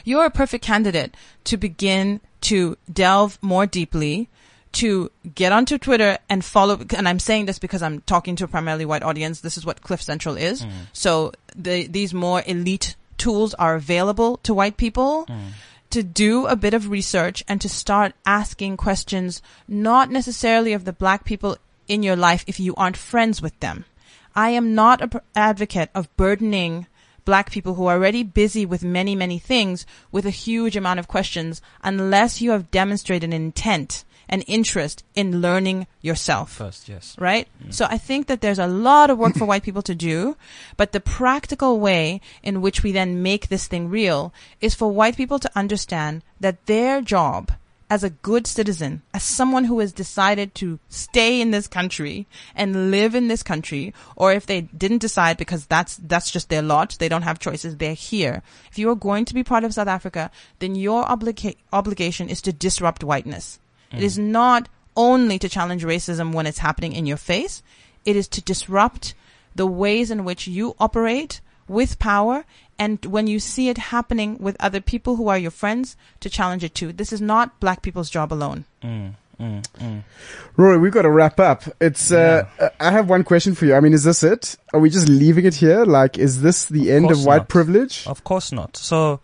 [0.05, 4.29] you're a perfect candidate to begin to delve more deeply,
[4.73, 6.81] to get onto Twitter and follow.
[6.97, 9.41] And I'm saying this because I'm talking to a primarily white audience.
[9.41, 10.63] This is what Cliff Central is.
[10.63, 10.71] Mm.
[10.93, 15.53] So the, these more elite tools are available to white people Mm.
[15.95, 20.93] To do a bit of research and to start asking questions, not necessarily of the
[20.93, 23.85] black people in your life if you aren't friends with them.
[24.35, 26.89] I am not an advocate of burdening
[27.25, 31.07] black people who are already busy with many, many things with a huge amount of
[31.07, 36.53] questions unless you have demonstrated an intent and interest in learning yourself.
[36.53, 37.17] First, yes.
[37.19, 37.49] Right?
[37.63, 37.75] Mm.
[37.75, 40.37] So I think that there's a lot of work for white people to do,
[40.77, 45.17] but the practical way in which we then make this thing real is for white
[45.17, 47.53] people to understand that their job
[47.91, 52.91] as a good citizen, as someone who has decided to stay in this country and
[52.91, 56.97] live in this country, or if they didn't decide because that's, that's just their lot,
[56.99, 58.43] they don't have choices, they're here.
[58.71, 62.41] If you are going to be part of South Africa, then your obliga- obligation is
[62.43, 63.61] to disrupt whiteness.
[63.97, 67.63] It is not only to challenge racism when it's happening in your face.
[68.05, 69.15] It is to disrupt
[69.55, 72.45] the ways in which you operate with power
[72.79, 76.65] and when you see it happening with other people who are your friends to challenge
[76.65, 76.93] it too.
[76.93, 78.65] This is not black people's job alone.
[78.83, 80.03] Mm, mm, mm.
[80.57, 81.63] Rory, we've got to wrap up.
[81.81, 82.45] It's, uh,
[82.81, 83.75] I have one question for you.
[83.75, 84.57] I mean, is this it?
[84.73, 85.85] Are we just leaving it here?
[85.85, 87.49] Like, is this the end of white not.
[87.49, 88.07] privilege?
[88.07, 88.77] Of course not.
[88.77, 89.21] So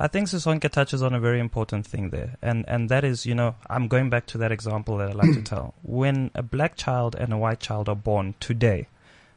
[0.00, 2.36] I think Sisonke touches on a very important thing there.
[2.40, 5.32] And, and that is, you know, I'm going back to that example that I like
[5.32, 5.74] to tell.
[5.82, 8.86] When a black child and a white child are born today,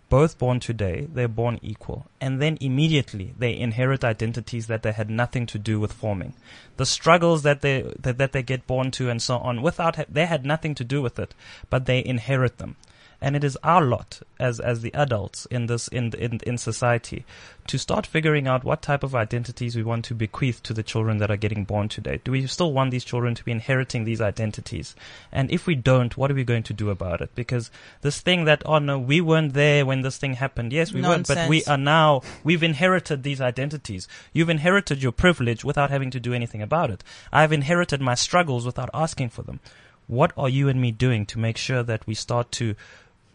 [0.09, 2.05] both born today, they're born equal.
[2.19, 6.35] And then immediately they inherit identities that they had nothing to do with forming.
[6.77, 10.25] The struggles that they, that, that they get born to and so on, without, they
[10.27, 11.33] had nothing to do with it,
[11.71, 12.75] but they inherit them.
[13.21, 17.23] And it is our lot as, as the adults in this, in, in, in society
[17.67, 21.19] to start figuring out what type of identities we want to bequeath to the children
[21.19, 22.19] that are getting born today.
[22.23, 24.95] Do we still want these children to be inheriting these identities?
[25.31, 27.29] And if we don't, what are we going to do about it?
[27.35, 27.69] Because
[28.01, 30.73] this thing that, oh no, we weren't there when this thing happened.
[30.73, 34.07] Yes, we weren't, but we are now, we've inherited these identities.
[34.33, 37.03] You've inherited your privilege without having to do anything about it.
[37.31, 39.59] I've inherited my struggles without asking for them.
[40.07, 42.75] What are you and me doing to make sure that we start to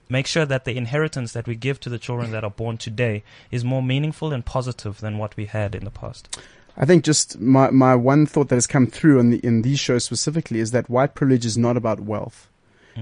[0.09, 3.22] make sure that the inheritance that we give to the children that are born today
[3.50, 6.38] is more meaningful and positive than what we had in the past?
[6.76, 9.80] I think just my, my one thought that has come through in the, in these
[9.80, 12.48] shows specifically is that white privilege is not about wealth.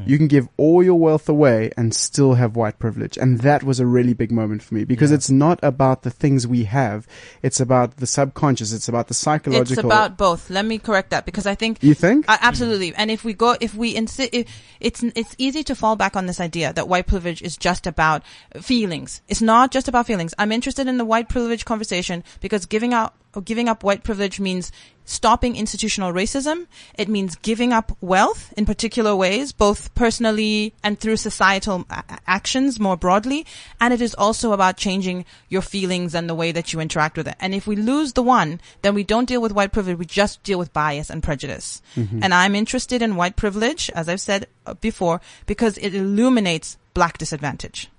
[0.07, 3.17] You can give all your wealth away and still have white privilege.
[3.17, 6.47] And that was a really big moment for me because it's not about the things
[6.47, 7.07] we have.
[7.43, 8.73] It's about the subconscious.
[8.73, 9.73] It's about the psychological.
[9.73, 10.51] It's about both.
[10.51, 12.29] Let me correct that because I think You think?
[12.29, 12.95] Uh, absolutely.
[12.95, 14.49] And if we go, if we insi- if
[14.81, 18.23] it's it's easy to fall back on this idea that white privilege is just about
[18.61, 19.23] feelings.
[19.29, 20.35] It's not just about feelings.
[20.39, 24.71] I'm interested in the white privilege conversation because giving out giving up white privilege means
[25.07, 26.67] stopping institutional racism.
[26.97, 32.19] It means giving up wealth in particular ways, both personally and through societal a- a-
[32.27, 33.45] actions more broadly.
[33.81, 37.29] And it is also about changing your feelings and the way that you interact with
[37.29, 37.37] it.
[37.39, 39.99] And if we lose the one, then we don't deal with white privilege.
[39.99, 41.83] We just deal with bias and prejudice.
[41.97, 42.19] Mm-hmm.
[42.19, 42.25] Mhm.
[42.25, 47.19] And I'm interested in white privilege, as I've said uh, before, because it illuminates black
[47.19, 47.91] disadvantage.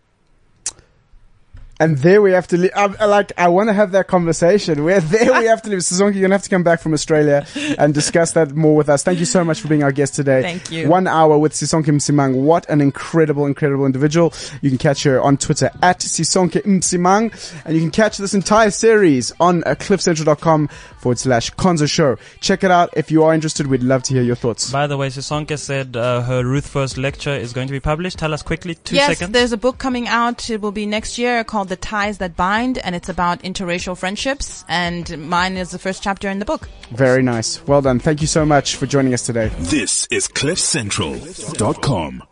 [1.80, 2.71] And there we have to leave.
[2.76, 4.84] I, I like, I want to have that conversation.
[4.86, 5.80] Where there we have to leave.
[5.80, 7.45] Sisonke, you're going to have to come back from Australia
[7.78, 9.03] and discuss that more with us.
[9.03, 10.41] Thank you so much for being our guest today.
[10.41, 10.88] Thank you.
[10.88, 12.36] One hour with Sisonke Msimang.
[12.36, 14.34] What an incredible, incredible individual.
[14.61, 17.34] You can catch her on Twitter at Sisonke Msimang.
[17.65, 20.69] And you can catch this entire series on uh, cliffcentral.com
[20.99, 22.17] forward slash Konzo show.
[22.39, 22.89] Check it out.
[22.95, 24.71] If you are interested, we'd love to hear your thoughts.
[24.71, 28.17] By the way, Sisonke said uh, her Ruth First lecture is going to be published.
[28.17, 29.34] Tell us quickly, two yes, seconds.
[29.34, 30.49] there's a book coming out.
[30.49, 34.63] It will be next year called The Ties That Bind, and it's about interracial friendships.
[34.68, 36.70] And mine is the first chapter in the book.
[36.91, 37.66] Very nice.
[37.66, 37.99] Well done.
[37.99, 39.49] Thank you so much for joining us today.
[39.59, 42.24] This is CliffCentral.com.